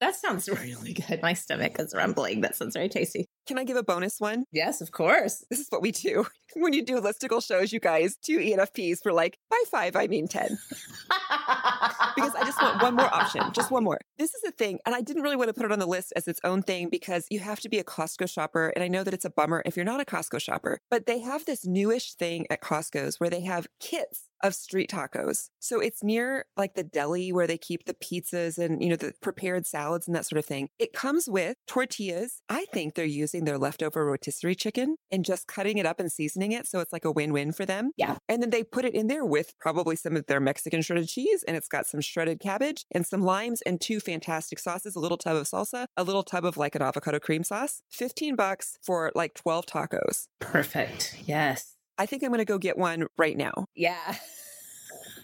[0.00, 1.22] That sounds really good.
[1.22, 2.40] My stomach is rumbling.
[2.40, 3.26] That sounds very tasty.
[3.46, 4.44] Can I give a bonus one?
[4.52, 5.44] Yes, of course.
[5.50, 6.26] This is what we do.
[6.56, 10.28] When you do listicle shows, you guys, two ENFPs for like, by five, I mean
[10.28, 10.56] 10.
[12.14, 13.98] because I just want one more option, just one more.
[14.18, 16.12] This is a thing, and I didn't really want to put it on the list
[16.14, 18.68] as its own thing because you have to be a Costco shopper.
[18.68, 21.18] And I know that it's a bummer if you're not a Costco shopper, but they
[21.18, 25.48] have this newish thing at Costco's where they have kits of street tacos.
[25.58, 29.14] So it's near like the deli where they keep the pizzas and, you know, the
[29.22, 30.68] prepared salads and that sort of thing.
[30.78, 32.42] It comes with tortillas.
[32.48, 36.52] I think they're using their leftover rotisserie chicken and just cutting it up and seasoning
[36.52, 36.68] it.
[36.68, 37.90] So it's like a win win for them.
[37.96, 38.18] Yeah.
[38.28, 41.42] And then they put it in there with probably some of their Mexican shredded cheese
[41.42, 45.18] and it's got some shredded cabbage and some limes and two fantastic sauces, a little
[45.18, 47.82] tub of salsa, a little tub of like an avocado cream sauce.
[47.90, 50.28] 15 bucks for like 12 tacos.
[50.38, 51.16] Perfect.
[51.26, 51.74] Yes.
[51.98, 53.66] I think I'm going to go get one right now.
[53.74, 54.16] Yeah.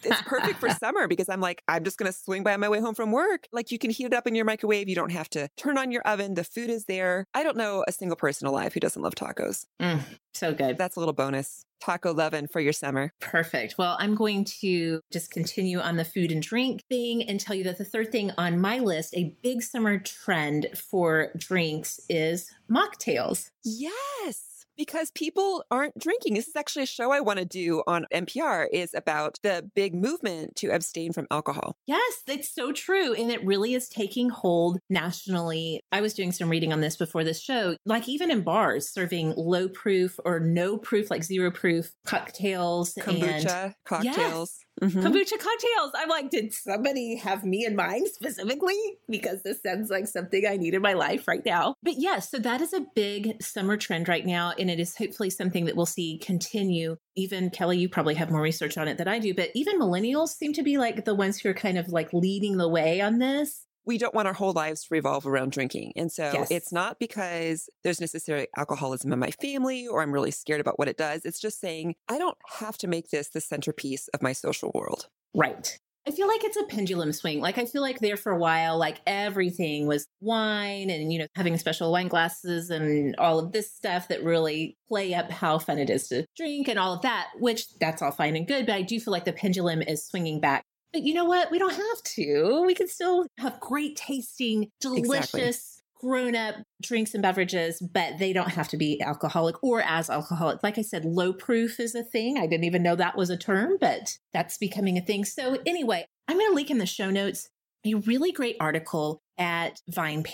[0.05, 2.69] It's perfect for summer because I'm like, I'm just going to swing by on my
[2.69, 3.47] way home from work.
[3.53, 4.89] Like you can heat it up in your microwave.
[4.89, 6.35] You don't have to turn on your oven.
[6.35, 7.27] The food is there.
[7.35, 9.67] I don't know a single person alive who doesn't love tacos.
[9.81, 10.01] Mm,
[10.35, 10.79] so good.
[10.79, 11.65] That's a little bonus.
[11.81, 13.13] Taco loving for your summer.
[13.21, 13.77] Perfect.
[13.79, 17.65] Well, I'm going to just continue on the food and drink thing and tell you
[17.65, 23.51] that the third thing on my list, a big summer trend for drinks, is mocktails.
[23.65, 24.50] Yes.
[24.81, 26.33] Because people aren't drinking.
[26.33, 29.95] This is actually a show I want to do on NPR is about the big
[29.95, 31.77] movement to abstain from alcohol.
[31.87, 33.13] Yes, it's so true.
[33.13, 35.83] And it really is taking hold nationally.
[35.93, 37.77] I was doing some reading on this before this show.
[37.85, 43.05] Like, even in bars, serving low proof or no proof, like zero proof cocktails and
[43.05, 44.61] Kombucha, cocktails.
[44.81, 45.03] Mhm.
[45.03, 45.91] kombucha cocktails.
[45.95, 48.79] I'm like, did somebody have me in mind specifically?
[49.11, 51.75] Because this sounds like something I need in my life right now.
[51.83, 54.55] But yes, so that is a big summer trend right now.
[54.59, 56.97] And it is hopefully something that we'll see continue.
[57.17, 60.29] Even Kelly, you probably have more research on it than I do, but even millennials
[60.31, 63.19] seem to be like the ones who are kind of like leading the way on
[63.19, 63.67] this.
[63.87, 65.93] we don't want our whole lives to revolve around drinking.
[65.97, 66.51] And so Yes.
[66.51, 70.87] it's not because there's necessarily alcoholism in my family or I'm really scared about what
[70.87, 71.25] it does.
[71.25, 75.09] It's just saying, I don't have to make this the centerpiece of my social world.
[75.35, 75.79] Right.
[76.07, 77.41] I feel like it's a pendulum swing.
[77.41, 81.27] Like I feel like there for a while, like everything was wine and, you know,
[81.37, 85.79] having special wine glasses and all of this stuff that really play up how fun
[85.79, 88.67] it is to drink and all of that, which that's all fine and good.
[88.67, 90.65] But I do feel like the pendulum is swinging back.
[90.93, 91.51] But you know what?
[91.53, 92.65] We don't have to.
[92.67, 95.70] We can still have great tasting, delicious,
[96.01, 100.63] grown up drinks and beverages, but they don't have to be alcoholic or as alcoholic.
[100.63, 102.39] Like I said, low proof is a thing.
[102.39, 105.25] I didn't even know that was a term, but that's becoming a thing.
[105.25, 107.49] So, anyway, I'm going to link in the show notes
[107.85, 110.25] a really great article at Vine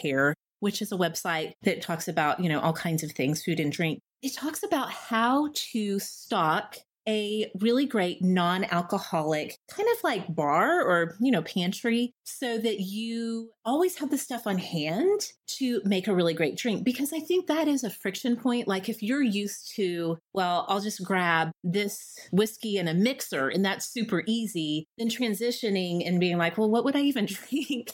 [0.60, 3.70] which is a website that talks about, you know, all kinds of things, food and
[3.70, 4.00] drink.
[4.22, 6.76] It talks about how to stock
[7.08, 13.50] a really great non-alcoholic kind of like bar or you know pantry so that you
[13.64, 17.46] always have the stuff on hand to make a really great drink because i think
[17.46, 22.18] that is a friction point like if you're used to well i'll just grab this
[22.32, 26.84] whiskey and a mixer and that's super easy then transitioning and being like well what
[26.84, 27.92] would i even drink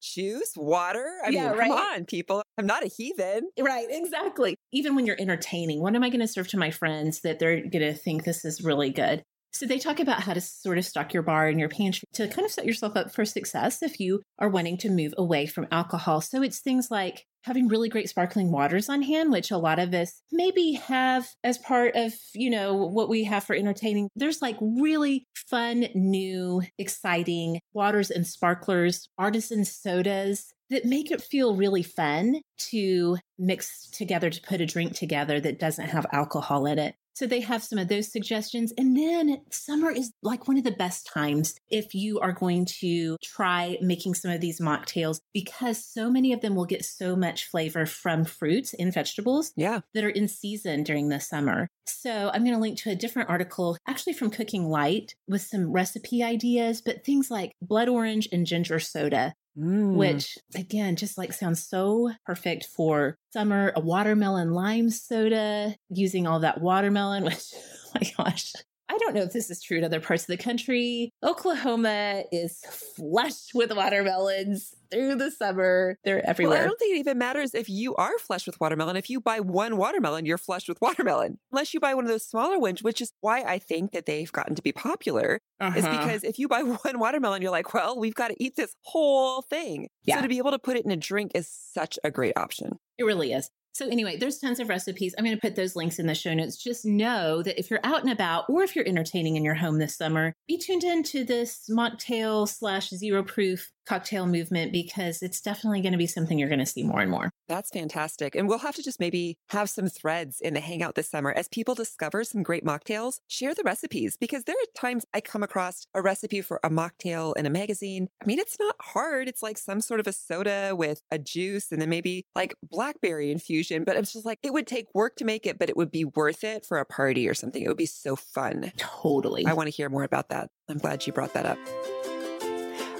[0.00, 1.06] juice, water.
[1.24, 1.68] I Yeah, mean, right.
[1.70, 2.42] come on, people.
[2.56, 3.50] I'm not a heathen.
[3.58, 4.56] Right, exactly.
[4.72, 7.60] Even when you're entertaining, what am I going to serve to my friends that they're
[7.60, 9.22] going to think this is really good?
[9.50, 12.28] So they talk about how to sort of stock your bar and your pantry to
[12.28, 15.66] kind of set yourself up for success if you are wanting to move away from
[15.72, 16.20] alcohol.
[16.20, 19.94] So it's things like having really great sparkling waters on hand, which a lot of
[19.94, 24.08] us maybe have as part of, you know, what we have for entertaining.
[24.14, 31.56] There's like really fun, new, exciting waters and sparklers, artisan sodas that make it feel
[31.56, 36.78] really fun to mix together to put a drink together that doesn't have alcohol in
[36.78, 36.94] it.
[37.18, 38.72] So they have some of those suggestions.
[38.78, 43.16] And then summer is like one of the best times if you are going to
[43.24, 47.46] try making some of these mocktails because so many of them will get so much
[47.46, 49.80] flavor from fruits and vegetables Yeah.
[49.94, 51.66] that are in season during the summer.
[51.88, 55.72] So I'm going to link to a different article, actually from Cooking Light, with some
[55.72, 59.96] recipe ideas, but things like blood orange and ginger soda Mm.
[59.96, 66.40] which again just like sounds so perfect for summer a watermelon lime soda using all
[66.40, 68.52] that watermelon which oh my gosh
[68.90, 71.10] I don't know if this is true in other parts of the country.
[71.22, 72.60] Oklahoma is
[72.96, 75.98] flush with watermelons through the summer.
[76.04, 78.96] They're Well, I don't think it even matters if you are flush with watermelon.
[78.96, 81.38] If you buy one watermelon, you're flush with watermelon.
[81.52, 84.32] Unless you buy one of those smaller ones, which is why I think that they've
[84.32, 85.40] gotten to be popular.
[85.60, 85.98] Is Uh-huh.
[85.98, 89.42] because if you buy one watermelon, you're like, well, we've got to eat this whole
[89.42, 89.88] thing.
[90.04, 90.16] Yeah.
[90.16, 92.78] So to be able to put it in a drink is such a great option.
[92.96, 93.50] It really is.
[93.78, 95.14] So, anyway, there's tons of recipes.
[95.16, 96.56] I'm going to put those links in the show notes.
[96.56, 99.78] Just know that if you're out and about or if you're entertaining in your home
[99.78, 105.40] this summer, be tuned in to this mocktail slash zero proof cocktail movement because it's
[105.40, 107.30] definitely going to be something you're going to see more and more.
[107.48, 108.34] That's fantastic.
[108.34, 111.48] And we'll have to just maybe have some threads in the hangout this summer as
[111.48, 115.86] people discover some great mocktails, share the recipes because there are times I come across
[115.94, 118.08] a recipe for a mocktail in a magazine.
[118.22, 119.28] I mean, it's not hard.
[119.28, 123.32] It's like some sort of a soda with a juice and then maybe like blackberry
[123.32, 125.90] infusion, but it's just like it would take work to make it, but it would
[125.90, 127.62] be worth it for a party or something.
[127.62, 128.72] It would be so fun.
[128.76, 129.46] Totally.
[129.46, 130.50] I want to hear more about that.
[130.68, 131.58] I'm glad you brought that up.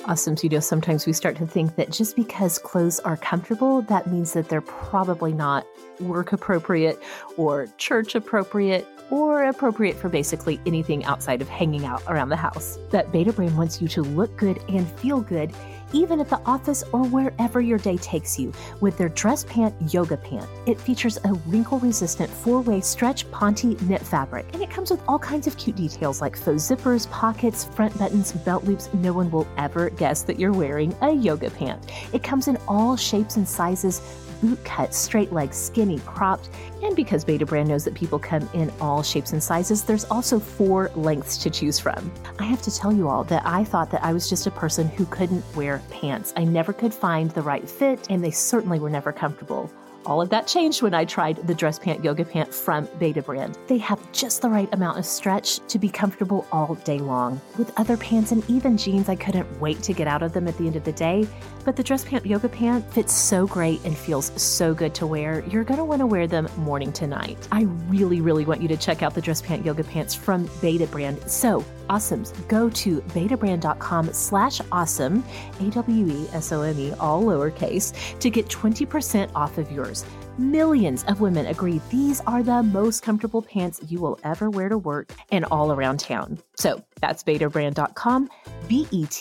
[0.08, 0.58] Awesome studio.
[0.60, 4.62] Sometimes we start to think that just because clothes are comfortable, that means that they're
[4.62, 5.66] probably not
[6.00, 6.98] work appropriate
[7.36, 12.78] or church appropriate or appropriate for basically anything outside of hanging out around the house.
[12.88, 15.52] That Betabrand wants you to look good and feel good,
[15.92, 20.16] even at the office or wherever your day takes you, with their dress pant yoga
[20.16, 20.48] pant.
[20.66, 25.02] It features a wrinkle resistant four way stretch Ponte knit fabric, and it comes with
[25.08, 28.88] all kinds of cute details like faux zippers, pockets, front buttons, belt loops.
[28.94, 31.90] No one will ever guess that you're wearing a yoga pant.
[32.12, 34.00] It comes in all shapes and sizes
[34.40, 36.50] boot cut, straight leg, skinny, cropped.
[36.82, 40.90] And because Betabrand knows that people come in all shapes and sizes, there's also four
[40.94, 42.12] lengths to choose from.
[42.38, 44.88] I have to tell you all that I thought that I was just a person
[44.88, 46.32] who couldn't wear pants.
[46.36, 49.70] I never could find the right fit, and they certainly were never comfortable.
[50.08, 53.58] All of that changed when I tried the dress pant yoga pant from Betabrand.
[53.66, 57.38] They have just the right amount of stretch to be comfortable all day long.
[57.58, 60.56] With other pants and even jeans, I couldn't wait to get out of them at
[60.56, 61.28] the end of the day.
[61.62, 65.44] But the dress pant yoga pant fits so great and feels so good to wear.
[65.46, 67.46] You're going to want to wear them morning to night.
[67.52, 71.28] I really, really want you to check out the dress pant yoga pants from Betabrand.
[71.28, 75.24] So, awesomes, go to betabrand.com slash awesome,
[75.60, 80.04] A-W-E-S-O-M-E, all lowercase, to get 20% off of yours.
[80.38, 84.78] Millions of women agree these are the most comfortable pants you will ever wear to
[84.78, 86.38] work and all around town.
[86.56, 88.30] So that's betabrand.com,
[88.68, 89.18] B-E-T-A-B-R-A-N-D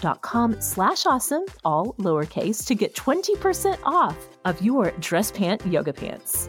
[0.00, 5.92] dot com slash awesome, all lowercase, to get 20% off of your dress pant yoga
[5.92, 6.48] pants.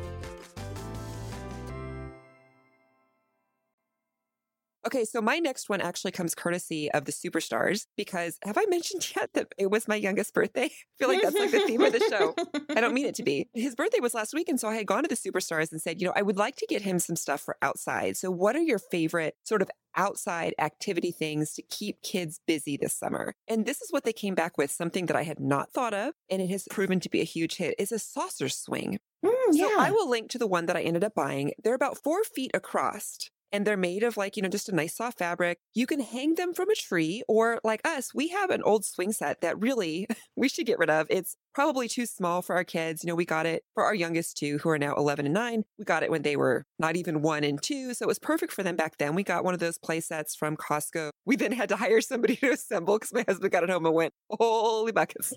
[4.87, 9.05] Okay, so my next one actually comes courtesy of the superstars because have I mentioned
[9.17, 10.65] yet that it was my youngest birthday?
[10.71, 12.33] I feel like that's like the theme of the show.
[12.69, 13.49] I don't mean it to be.
[13.53, 14.47] His birthday was last week.
[14.47, 16.55] And so I had gone to the superstars and said, you know, I would like
[16.55, 18.15] to get him some stuff for outside.
[18.15, 22.93] So, what are your favorite sort of outside activity things to keep kids busy this
[22.93, 23.33] summer?
[23.45, 26.13] And this is what they came back with something that I had not thought of.
[26.29, 28.99] And it has proven to be a huge hit is a saucer swing.
[29.25, 29.75] Mm, So yeah.
[29.79, 31.51] I will link to the one that I ended up buying.
[31.61, 33.17] They're about four feet across.
[33.51, 35.59] And they're made of like, you know, just a nice soft fabric.
[35.73, 39.11] You can hang them from a tree, or like us, we have an old swing
[39.11, 41.07] set that really we should get rid of.
[41.09, 43.03] It's probably too small for our kids.
[43.03, 45.63] You know, we got it for our youngest two, who are now 11 and 9.
[45.79, 47.95] We got it when they were not even one and two.
[47.95, 49.15] So it was perfect for them back then.
[49.15, 51.09] We got one of those play sets from Costco.
[51.25, 53.95] We then had to hire somebody to assemble because my husband got it home and
[53.95, 55.33] went, Holy buckets.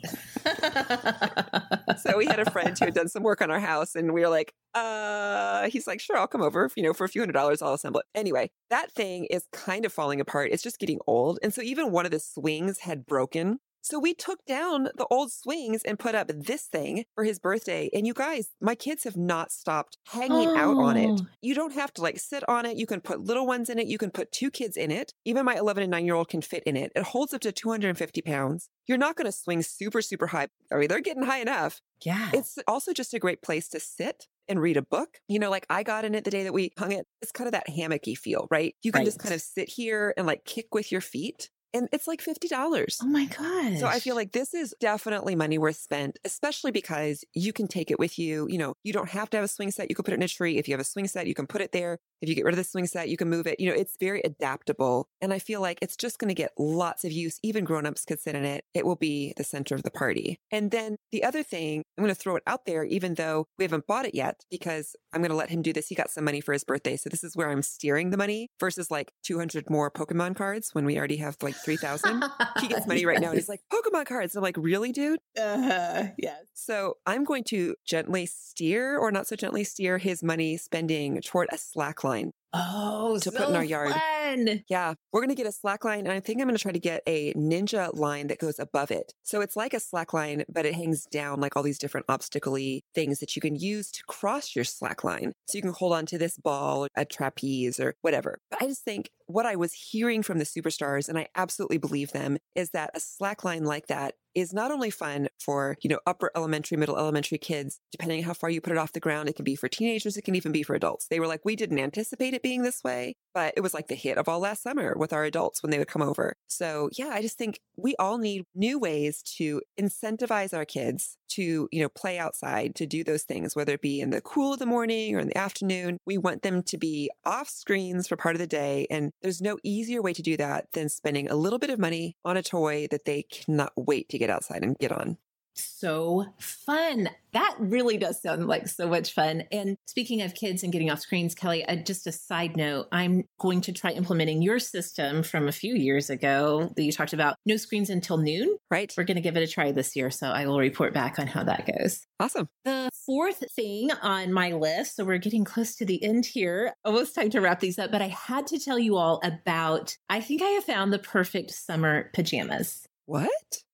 [2.03, 4.21] so we had a friend who had done some work on our house and we
[4.21, 6.68] were like, uh, he's like, sure, I'll come over.
[6.77, 8.07] You know, for a few hundred dollars, I'll assemble it.
[8.14, 10.51] Anyway, that thing is kind of falling apart.
[10.53, 11.39] It's just getting old.
[11.43, 13.59] And so even one of the swings had broken.
[13.83, 17.91] So we took down the old swings and put up this thing for his birthday.
[17.93, 21.20] And you guys, my kids have not stopped hanging out on it.
[21.22, 21.26] Oh.
[21.41, 22.76] You don't have to like sit on it.
[22.76, 23.87] You can put little ones in it.
[23.87, 25.12] You can put two kids in it.
[25.24, 26.93] Even my 11 and 9 year old can fit in it.
[26.95, 28.68] It holds up to 250 pounds.
[28.87, 30.49] You're not going to swing super, super high.
[30.72, 31.81] I mean, they're getting high enough.
[32.05, 32.31] Yeah.
[32.33, 35.18] It's also just a great place to sit and read a book.
[35.28, 37.07] You know, like I got in it the day that we hung it.
[37.22, 38.74] It's kind of that hammocky feel, right?
[38.83, 41.51] You can just kind of sit here and like kick with your feet.
[41.73, 42.99] And it's like $50.
[43.03, 43.79] oh my gosh.
[43.79, 47.91] So I feel like this is definitely money worth spent, especially because you can take
[47.91, 48.47] it with you.
[48.49, 49.89] You know, you don't have to have a swing set.
[49.89, 50.59] You can put it in a tree.
[50.59, 51.99] If you have a swing set, you can put it there.
[52.21, 53.59] If you get rid of the swing set, you can move it.
[53.61, 55.09] You know, it's very adaptable.
[55.23, 57.39] And I feel like it's just going to get lots of use.
[57.43, 58.64] Even grown-ups could sit in it.
[58.75, 60.39] It will be the center of the party.
[60.51, 63.64] And then the other thing, I'm going to throw it out there, even though we
[63.64, 65.89] haven't bought it yet, because I'm going to let him do this.
[65.89, 66.97] He got some money for his birthday.
[66.97, 70.85] So this is where I'm steering the money versus like 200 more Pokemon cards when
[70.85, 72.25] we already have like 3,000
[72.61, 74.35] he gets money right now and he's like pokemon cards.
[74.37, 75.21] I'm like really dude?
[75.39, 76.43] Uh, yes.
[76.55, 81.49] so i'm going to gently steer or not so gently steer his money spending toward
[81.53, 83.93] a slack line Oh, To so put in our yard.
[83.93, 84.63] Fun.
[84.69, 86.71] yeah we're going to get a slack line and i think i'm going to try
[86.73, 90.45] to get a ninja line that goes above it so it's like a slack line
[90.49, 92.57] but it hangs down like all these different obstacle
[92.95, 96.07] things that you can use to cross your slack line so you can hold on
[96.07, 100.23] to this ball a trapeze or whatever but i just think what i was hearing
[100.23, 104.15] from the superstars and i absolutely believe them is that a slack line like that
[104.35, 108.35] is not only fun for, you know, upper elementary, middle elementary kids, depending on how
[108.35, 109.28] far you put it off the ground.
[109.28, 110.16] It can be for teenagers.
[110.16, 111.07] It can even be for adults.
[111.09, 113.95] They were like, we didn't anticipate it being this way, but it was like the
[113.95, 116.37] hit of all last summer with our adults when they would come over.
[116.47, 121.68] So yeah, I just think we all need new ways to incentivize our kids to,
[121.70, 124.59] you know, play outside, to do those things, whether it be in the cool of
[124.59, 125.99] the morning or in the afternoon.
[126.07, 128.87] We want them to be off screens for part of the day.
[128.91, 132.16] And there's no easier way to do that than spending a little bit of money
[132.24, 135.18] on a toy that they cannot wait to get outside and get on.
[135.55, 137.11] So fun.
[137.33, 139.45] That really does sound like so much fun.
[139.53, 143.25] And speaking of kids and getting off screens, Kelly, uh, just a side note, I'm
[143.39, 147.37] going to try implementing your system from a few years ago that you talked about
[147.47, 148.57] no screens until noon.
[148.71, 148.93] Right?
[148.97, 150.11] We're going to give it a try this year.
[150.11, 152.01] So I will report back on how that goes.
[152.19, 152.49] Awesome.
[152.65, 157.15] The fourth thing on my list, so we're getting close to the end here, almost
[157.15, 160.43] time to wrap these up, but I had to tell you all about, I think
[160.43, 162.87] I have found the perfect summer pajamas.
[163.07, 163.31] What?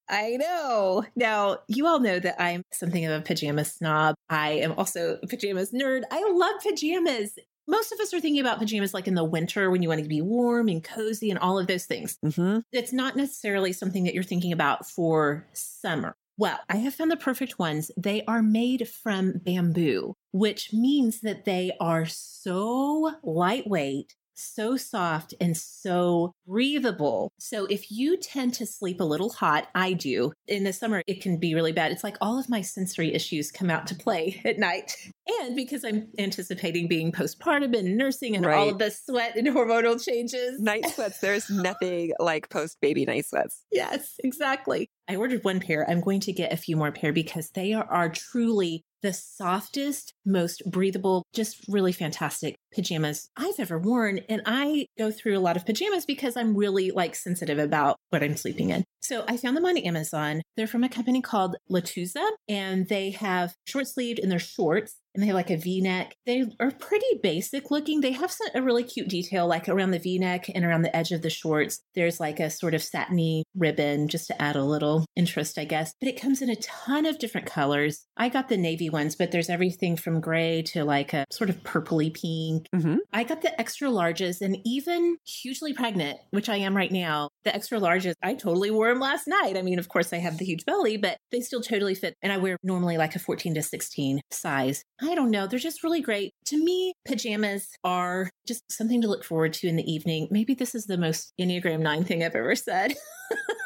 [0.08, 1.04] I know.
[1.16, 4.14] Now, you all know that I'm something of a pajama snob.
[4.28, 6.02] I am also a pajamas nerd.
[6.10, 7.38] I love pajamas.
[7.68, 10.08] Most of us are thinking about pajamas like in the winter when you want to
[10.08, 12.16] be warm and cozy and all of those things.
[12.24, 12.60] Mm-hmm.
[12.72, 16.14] It's not necessarily something that you're thinking about for summer.
[16.38, 17.90] Well, I have found the perfect ones.
[17.96, 25.56] They are made from bamboo, which means that they are so lightweight, so soft, and
[25.56, 27.32] so breathable.
[27.38, 30.32] So if you tend to sleep a little hot, I do.
[30.46, 31.92] In the summer, it can be really bad.
[31.92, 34.96] It's like all of my sensory issues come out to play at night.
[35.40, 40.02] And because I'm anticipating being postpartum and nursing and all of the sweat and hormonal
[40.02, 40.60] changes.
[40.60, 41.20] Night sweats.
[41.20, 43.62] There's nothing like post baby night sweats.
[43.72, 44.88] Yes, exactly.
[45.08, 45.88] I ordered one pair.
[45.88, 50.14] I'm going to get a few more pair because they are, are truly the softest,
[50.24, 54.18] most breathable, just really fantastic pajamas I've ever worn.
[54.28, 58.24] And I go through a lot of pajamas because I'm really like sensitive about what
[58.24, 58.82] I'm sleeping in.
[59.00, 60.42] So I found them on Amazon.
[60.56, 65.22] They're from a company called Latuza and they have short sleeved and they're shorts and
[65.22, 66.14] they have like a v-neck.
[66.26, 68.02] They are pretty basic looking.
[68.02, 71.10] They have some, a really cute detail like around the v-neck and around the edge
[71.10, 71.80] of the shorts.
[71.94, 75.94] There's like a sort of satiny ribbon just to add a little interest, I guess.
[76.00, 78.04] But it comes in a ton of different colors.
[78.16, 81.62] I got the navy ones, but there's everything from gray to like a sort of
[81.62, 82.66] purpley pink.
[82.74, 82.96] Mm-hmm.
[83.12, 87.30] I got the extra larges and even hugely pregnant, which I am right now.
[87.44, 89.56] The extra larges, I totally wore them last night.
[89.56, 92.14] I mean, of course, I have the huge belly, but they still totally fit.
[92.20, 94.82] And I wear normally like a 14 to 16 size.
[95.06, 95.46] I don't know.
[95.46, 96.34] They're just really great.
[96.46, 100.28] To me, pajamas are just something to look forward to in the evening.
[100.30, 102.94] Maybe this is the most Enneagram 9 thing I've ever said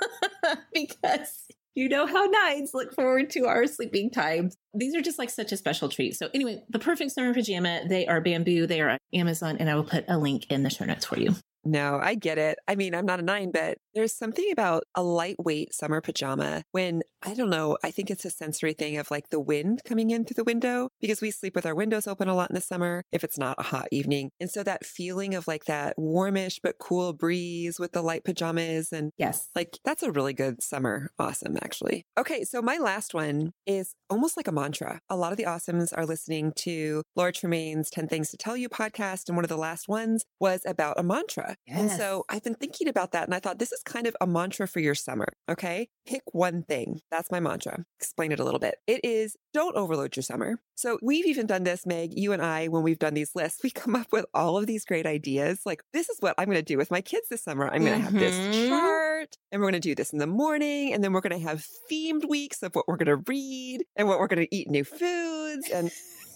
[0.75, 4.57] because you know how nines look forward to our sleeping times.
[4.75, 6.17] These are just like such a special treat.
[6.17, 9.75] So, anyway, the perfect summer pajama, they are bamboo, they are on Amazon, and I
[9.77, 11.35] will put a link in the show notes for you.
[11.65, 12.59] No, I get it.
[12.67, 17.03] I mean, I'm not a nine, but there's something about a lightweight summer pajama when
[17.23, 17.77] I don't know.
[17.85, 20.89] I think it's a sensory thing of like the wind coming in through the window
[21.01, 23.57] because we sleep with our windows open a lot in the summer if it's not
[23.59, 24.31] a hot evening.
[24.41, 28.93] And so that feeling of like that warmish but cool breeze with the light pajamas
[28.93, 29.49] and Yes.
[29.55, 32.07] like that's a really good summer awesome, actually.
[32.19, 35.01] Okay, so my last one is almost like a mantra.
[35.11, 38.69] A lot of the awesomes are listening to Laura Tremaine's 10 Things to Tell You
[38.69, 41.21] podcast, and one of the last ones was about a mantra.
[41.21, 41.57] mantra.
[41.69, 44.27] And so I've been thinking about that and I thought this is kind of a
[44.27, 45.27] mantra for your summer.
[45.49, 45.89] Okay.
[46.07, 47.01] Pick one thing.
[47.11, 47.85] That's my mantra.
[47.99, 48.77] Explain it a little bit.
[48.87, 50.57] It is don't overload your summer.
[50.77, 53.71] So we've even done this, Meg, you and I, when we've done these lists, we
[53.71, 55.61] come up with all of these great ideas.
[55.67, 57.69] Like, this is what I'm going to do with my kids this summer.
[57.69, 58.69] I'm going to have this Mhm.
[58.69, 60.95] chart and we're going to do this in the morning.
[60.95, 64.09] And then we're going to have themed weeks of what we're going to read and
[64.09, 65.91] what we're going to eat new foods and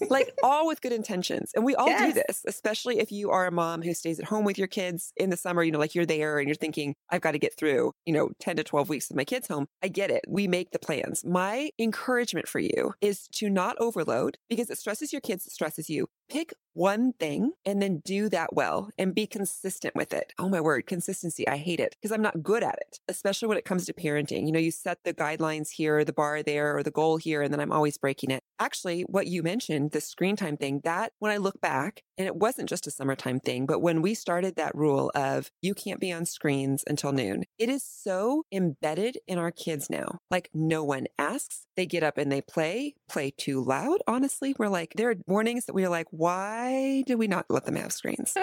[0.09, 1.51] like all with good intentions.
[1.55, 4.45] And we all do this, especially if you are a mom who stays at home
[4.45, 7.21] with your kids in the summer, you know, like you're there and you're thinking, I've
[7.21, 9.67] got to get through, you know, 10 to 12 weeks with my kids home.
[9.83, 10.25] I get it.
[10.27, 11.23] We make the plans.
[11.25, 15.89] My encouragement for you is to not overload because it stresses your kids, it stresses
[15.89, 16.07] you.
[16.29, 20.33] Pick one thing and then do that well and be consistent with it.
[20.37, 21.47] Oh my word, consistency.
[21.47, 24.45] I hate it because I'm not good at it, especially when it comes to parenting.
[24.45, 27.51] You know, you set the guidelines here, the bar there, or the goal here, and
[27.53, 28.43] then I'm always breaking it.
[28.59, 32.35] Actually, what you mentioned, the screen time thing, that when I look back, and it
[32.35, 36.11] wasn't just a summertime thing, but when we started that rule of you can't be
[36.11, 40.19] on screens until noon, it is so embedded in our kids now.
[40.29, 43.99] Like no one asks, they get up and they play, play too loud.
[44.07, 46.64] Honestly, we're like, there are mornings that we are like, why
[47.05, 48.35] did we not let them have screens?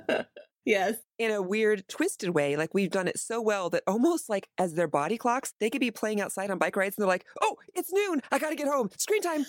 [0.64, 0.96] yes.
[1.18, 2.56] in a weird, twisted way.
[2.56, 5.80] Like we've done it so well that almost like as their body clocks, they could
[5.80, 8.20] be playing outside on bike rides and they're like, oh, it's noon.
[8.30, 8.90] I got to get home.
[8.96, 9.46] Screen time.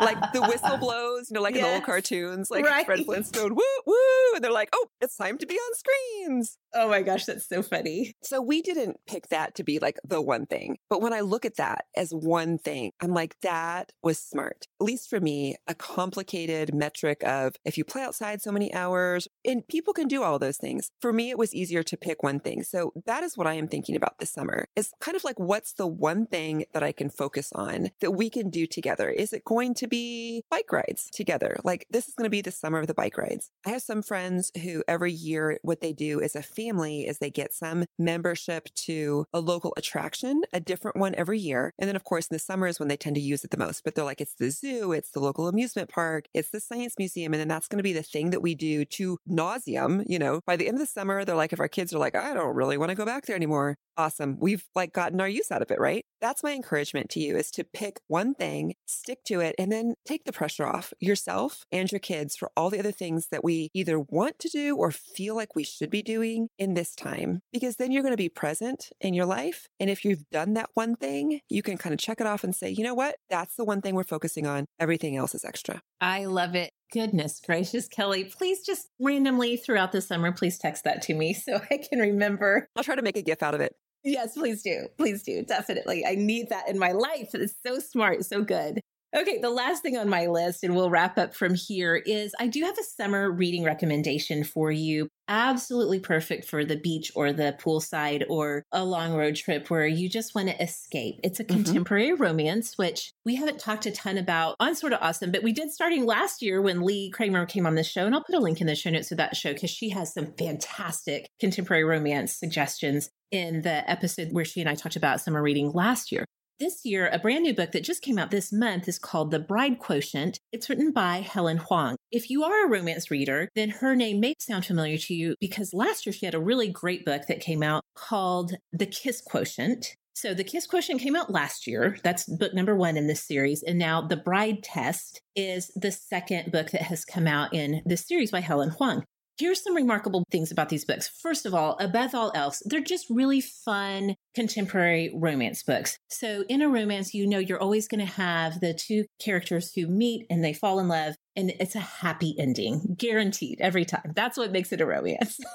[0.00, 2.86] Like the whistle blows, you know, like in the old cartoons, like Right.
[2.86, 4.34] Fred Flintstone, woo, woo.
[4.34, 6.58] And they're like, oh, it's time to be on screens.
[6.74, 8.14] oh my gosh, that's so funny.
[8.22, 10.78] So we didn't pick that to be like the one thing.
[10.88, 14.66] But when I look at that as one thing, I'm like, that was smart.
[14.80, 19.28] At least for me, a complicated metric of if you play outside so many hours,
[19.44, 20.90] and people can do all those things.
[21.00, 22.62] For me, it was easier to pick one thing.
[22.62, 24.68] So that is what I am thinking about this summer.
[24.76, 28.30] It's kind of like, what's the one thing that I can focus on that we
[28.30, 29.09] can do together?
[29.10, 31.58] Is it going to be bike rides together?
[31.64, 33.50] Like this is going to be the summer of the bike rides.
[33.66, 37.30] I have some friends who every year what they do as a family is they
[37.30, 41.72] get some membership to a local attraction, a different one every year.
[41.78, 43.56] And then of course in the summer is when they tend to use it the
[43.56, 43.84] most.
[43.84, 47.32] But they're like, it's the zoo, it's the local amusement park, it's the science museum.
[47.32, 50.04] And then that's going to be the thing that we do to nauseum.
[50.06, 52.14] You know, by the end of the summer, they're like, if our kids are like,
[52.14, 53.76] I don't really want to go back there anymore.
[54.00, 54.38] Awesome.
[54.40, 56.06] We've like gotten our use out of it, right?
[56.22, 59.92] That's my encouragement to you is to pick one thing, stick to it, and then
[60.06, 63.68] take the pressure off yourself and your kids for all the other things that we
[63.74, 67.40] either want to do or feel like we should be doing in this time.
[67.52, 69.68] Because then you're going to be present in your life.
[69.78, 72.56] And if you've done that one thing, you can kind of check it off and
[72.56, 73.16] say, you know what?
[73.28, 74.64] That's the one thing we're focusing on.
[74.78, 75.82] Everything else is extra.
[76.00, 76.70] I love it.
[76.90, 78.24] Goodness gracious, Kelly.
[78.24, 82.66] Please just randomly throughout the summer, please text that to me so I can remember.
[82.74, 83.74] I'll try to make a gif out of it.
[84.04, 84.88] Yes, please do.
[84.96, 85.42] Please do.
[85.44, 86.06] Definitely.
[86.06, 87.34] I need that in my life.
[87.34, 88.80] It's so smart, so good.
[89.14, 92.46] Okay, the last thing on my list, and we'll wrap up from here, is I
[92.46, 95.08] do have a summer reading recommendation for you.
[95.26, 100.08] Absolutely perfect for the beach or the poolside or a long road trip where you
[100.08, 101.18] just want to escape.
[101.24, 101.48] It's a Mhm.
[101.64, 105.72] contemporary romance, which we haven't talked a ton about on Sorta Awesome, but we did
[105.72, 108.06] starting last year when Lee Kramer came on the show.
[108.06, 110.14] And I'll put a link in the show notes of that show because she has
[110.14, 115.42] some fantastic contemporary romance suggestions in the episode where she and I talked about summer
[115.42, 116.24] reading last year.
[116.60, 119.38] This year, a brand new book that just came out this month is called The
[119.38, 120.38] Bride Quotient.
[120.52, 121.96] It's written by Helen Hoang.
[122.12, 125.72] If you are a romance reader, then her name may sound familiar to you because
[125.72, 129.96] last year she had a really great book that came out called The Kiss Quotient.
[130.12, 131.96] So The Kiss Quotient came out last year.
[132.04, 133.62] That's book number one in this series.
[133.62, 138.06] And now The Bride Test is the second book that has come out in this
[138.06, 139.02] series by Helen Hoang.
[139.40, 141.08] Here's some remarkable things about these books.
[141.08, 145.96] First of all, above all else, they're just really fun contemporary romance books.
[146.10, 149.86] So, in a romance, you know you're always going to have the two characters who
[149.86, 154.12] meet and they fall in love, and it's a happy ending, guaranteed every time.
[154.14, 155.38] That's what makes it a romance.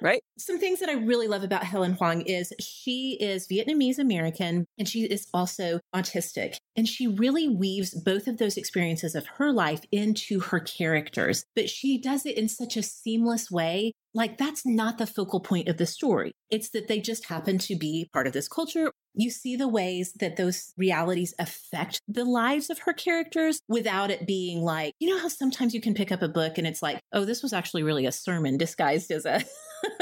[0.00, 0.22] Right?
[0.38, 4.88] Some things that I really love about Helen Hoang is she is Vietnamese American and
[4.88, 6.54] she is also autistic.
[6.76, 11.68] And she really weaves both of those experiences of her life into her characters, but
[11.68, 13.92] she does it in such a seamless way.
[14.18, 16.32] Like, that's not the focal point of the story.
[16.50, 18.90] It's that they just happen to be part of this culture.
[19.14, 24.26] You see the ways that those realities affect the lives of her characters without it
[24.26, 26.98] being like, you know, how sometimes you can pick up a book and it's like,
[27.12, 29.44] oh, this was actually really a sermon disguised as a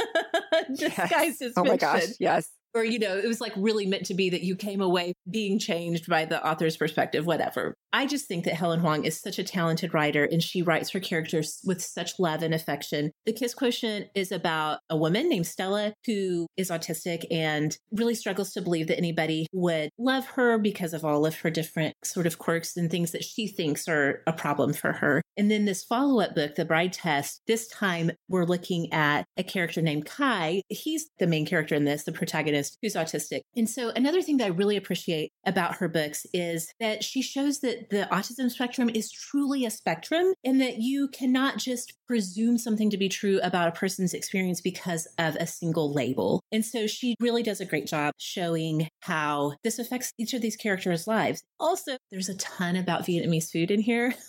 [0.74, 2.04] disguised as Oh my gosh.
[2.18, 2.48] Yes.
[2.74, 5.58] Or, you know, it was like really meant to be that you came away being
[5.58, 7.74] changed by the author's perspective, whatever.
[7.92, 11.00] I just think that Helen Hoang is such a talented writer and she writes her
[11.00, 13.12] characters with such love and affection.
[13.24, 18.52] The Kiss Quotient is about a woman named Stella who is autistic and really struggles
[18.52, 22.38] to believe that anybody would love her because of all of her different sort of
[22.38, 25.22] quirks and things that she thinks are a problem for her.
[25.38, 29.42] And then this follow up book, The Bride Test, this time we're looking at a
[29.42, 30.62] character named Kai.
[30.68, 33.40] He's the main character in this, the protagonist who's autistic.
[33.56, 37.60] And so another thing that I really appreciate about her books is that she shows
[37.60, 42.90] that the autism spectrum is truly a spectrum and that you cannot just presume something
[42.90, 46.42] to be true about a person's experience because of a single label.
[46.52, 50.56] And so she really does a great job showing how this affects each of these
[50.56, 51.42] characters' lives.
[51.58, 54.14] Also, there's a ton about Vietnamese food in here.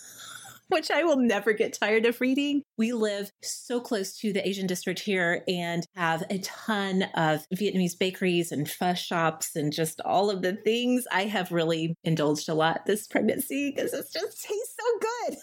[0.78, 2.62] which I will never get tired of reading.
[2.76, 7.98] We live so close to the Asian district here and have a ton of Vietnamese
[7.98, 11.04] bakeries and pho shops and just all of the things.
[11.10, 15.36] I have really indulged a lot this pregnancy because it just tastes so good.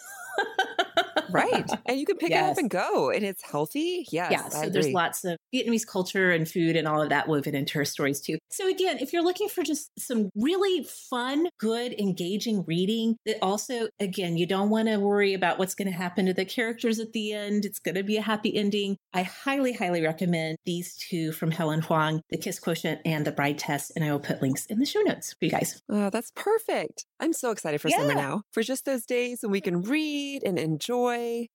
[1.30, 1.70] right.
[1.88, 2.48] And you can pick yes.
[2.48, 4.06] it up and go, and it's healthy.
[4.12, 4.32] Yes.
[4.32, 4.50] Yeah.
[4.50, 7.86] So there's lots of Vietnamese culture and food and all of that woven into her
[7.86, 8.38] stories too.
[8.50, 13.88] So again, if you're looking for just some really fun, good, engaging reading that also,
[14.00, 17.14] again, you don't want to worry about what's going to happen to the characters at
[17.14, 17.66] the end.
[17.66, 18.98] It's going to be a happy ending.
[19.14, 23.60] I highly, highly recommend these two from Helen Hoang, The Kiss Quotient and The Bride
[23.60, 23.92] Test.
[23.96, 25.82] And I will put links in the show notes for you guys.
[25.90, 27.06] Oh, that's perfect.
[27.20, 27.98] I'm so excited for yeah.
[27.98, 28.44] summer now.
[28.52, 31.05] For just those days when we can read and enjoy.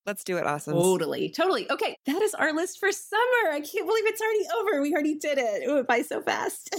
[0.06, 0.74] Let's do it, awesome.
[0.74, 1.70] Totally, totally.
[1.70, 3.52] Okay, that is our list for summer.
[3.52, 4.82] I can't believe it's already over.
[4.82, 5.62] We already did it.
[5.62, 6.74] It went by so fast.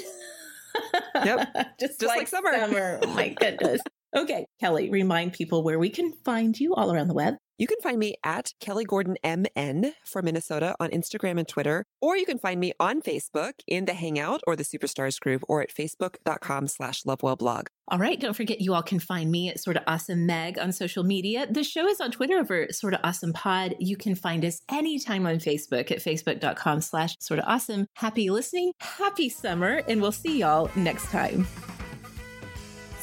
[1.16, 1.50] Yep.
[1.80, 2.54] just, just like, like summer.
[2.54, 3.00] summer.
[3.04, 3.82] Oh my goodness.
[4.16, 7.36] Okay, Kelly, remind people where we can find you all around the web.
[7.62, 12.18] You can find me at Kelly Gordon MN for Minnesota on Instagram and Twitter, or
[12.18, 15.70] you can find me on Facebook in the Hangout or the Superstars group or at
[15.70, 17.68] facebook.com slash lovewellblog.
[17.88, 18.20] All right.
[18.20, 21.46] Don't forget you all can find me at Sorta Awesome Meg on social media.
[21.48, 23.76] The show is on Twitter over Sorta Awesome Pod.
[23.78, 27.86] You can find us anytime on Facebook at facebook.com slash sorta awesome.
[27.96, 31.46] Happy listening, happy summer, and we'll see y'all next time.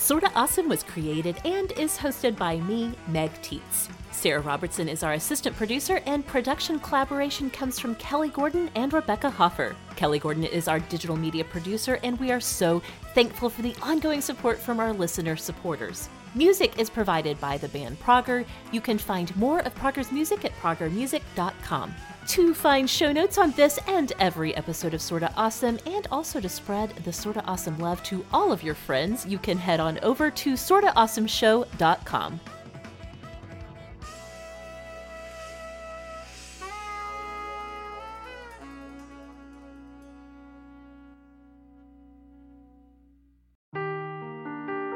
[0.09, 3.91] Sorta Awesome was created and is hosted by me, Meg Tietz.
[4.11, 9.29] Sarah Robertson is our assistant producer, and production collaboration comes from Kelly Gordon and Rebecca
[9.29, 9.77] Hoffer.
[9.97, 12.81] Kelly Gordon is our digital media producer, and we are so
[13.15, 16.09] thankful for the ongoing support from our listener supporters.
[16.35, 18.47] Music is provided by the band Prager.
[18.73, 21.95] You can find more of Prager's music at pragermusic.com.
[22.29, 26.49] To find show notes on this and every episode of Sorta Awesome, and also to
[26.49, 30.31] spread the Sorta Awesome love to all of your friends, you can head on over
[30.31, 32.41] to sortaawesomeshow.com.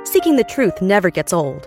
[0.04, 1.66] Seeking the truth never gets old.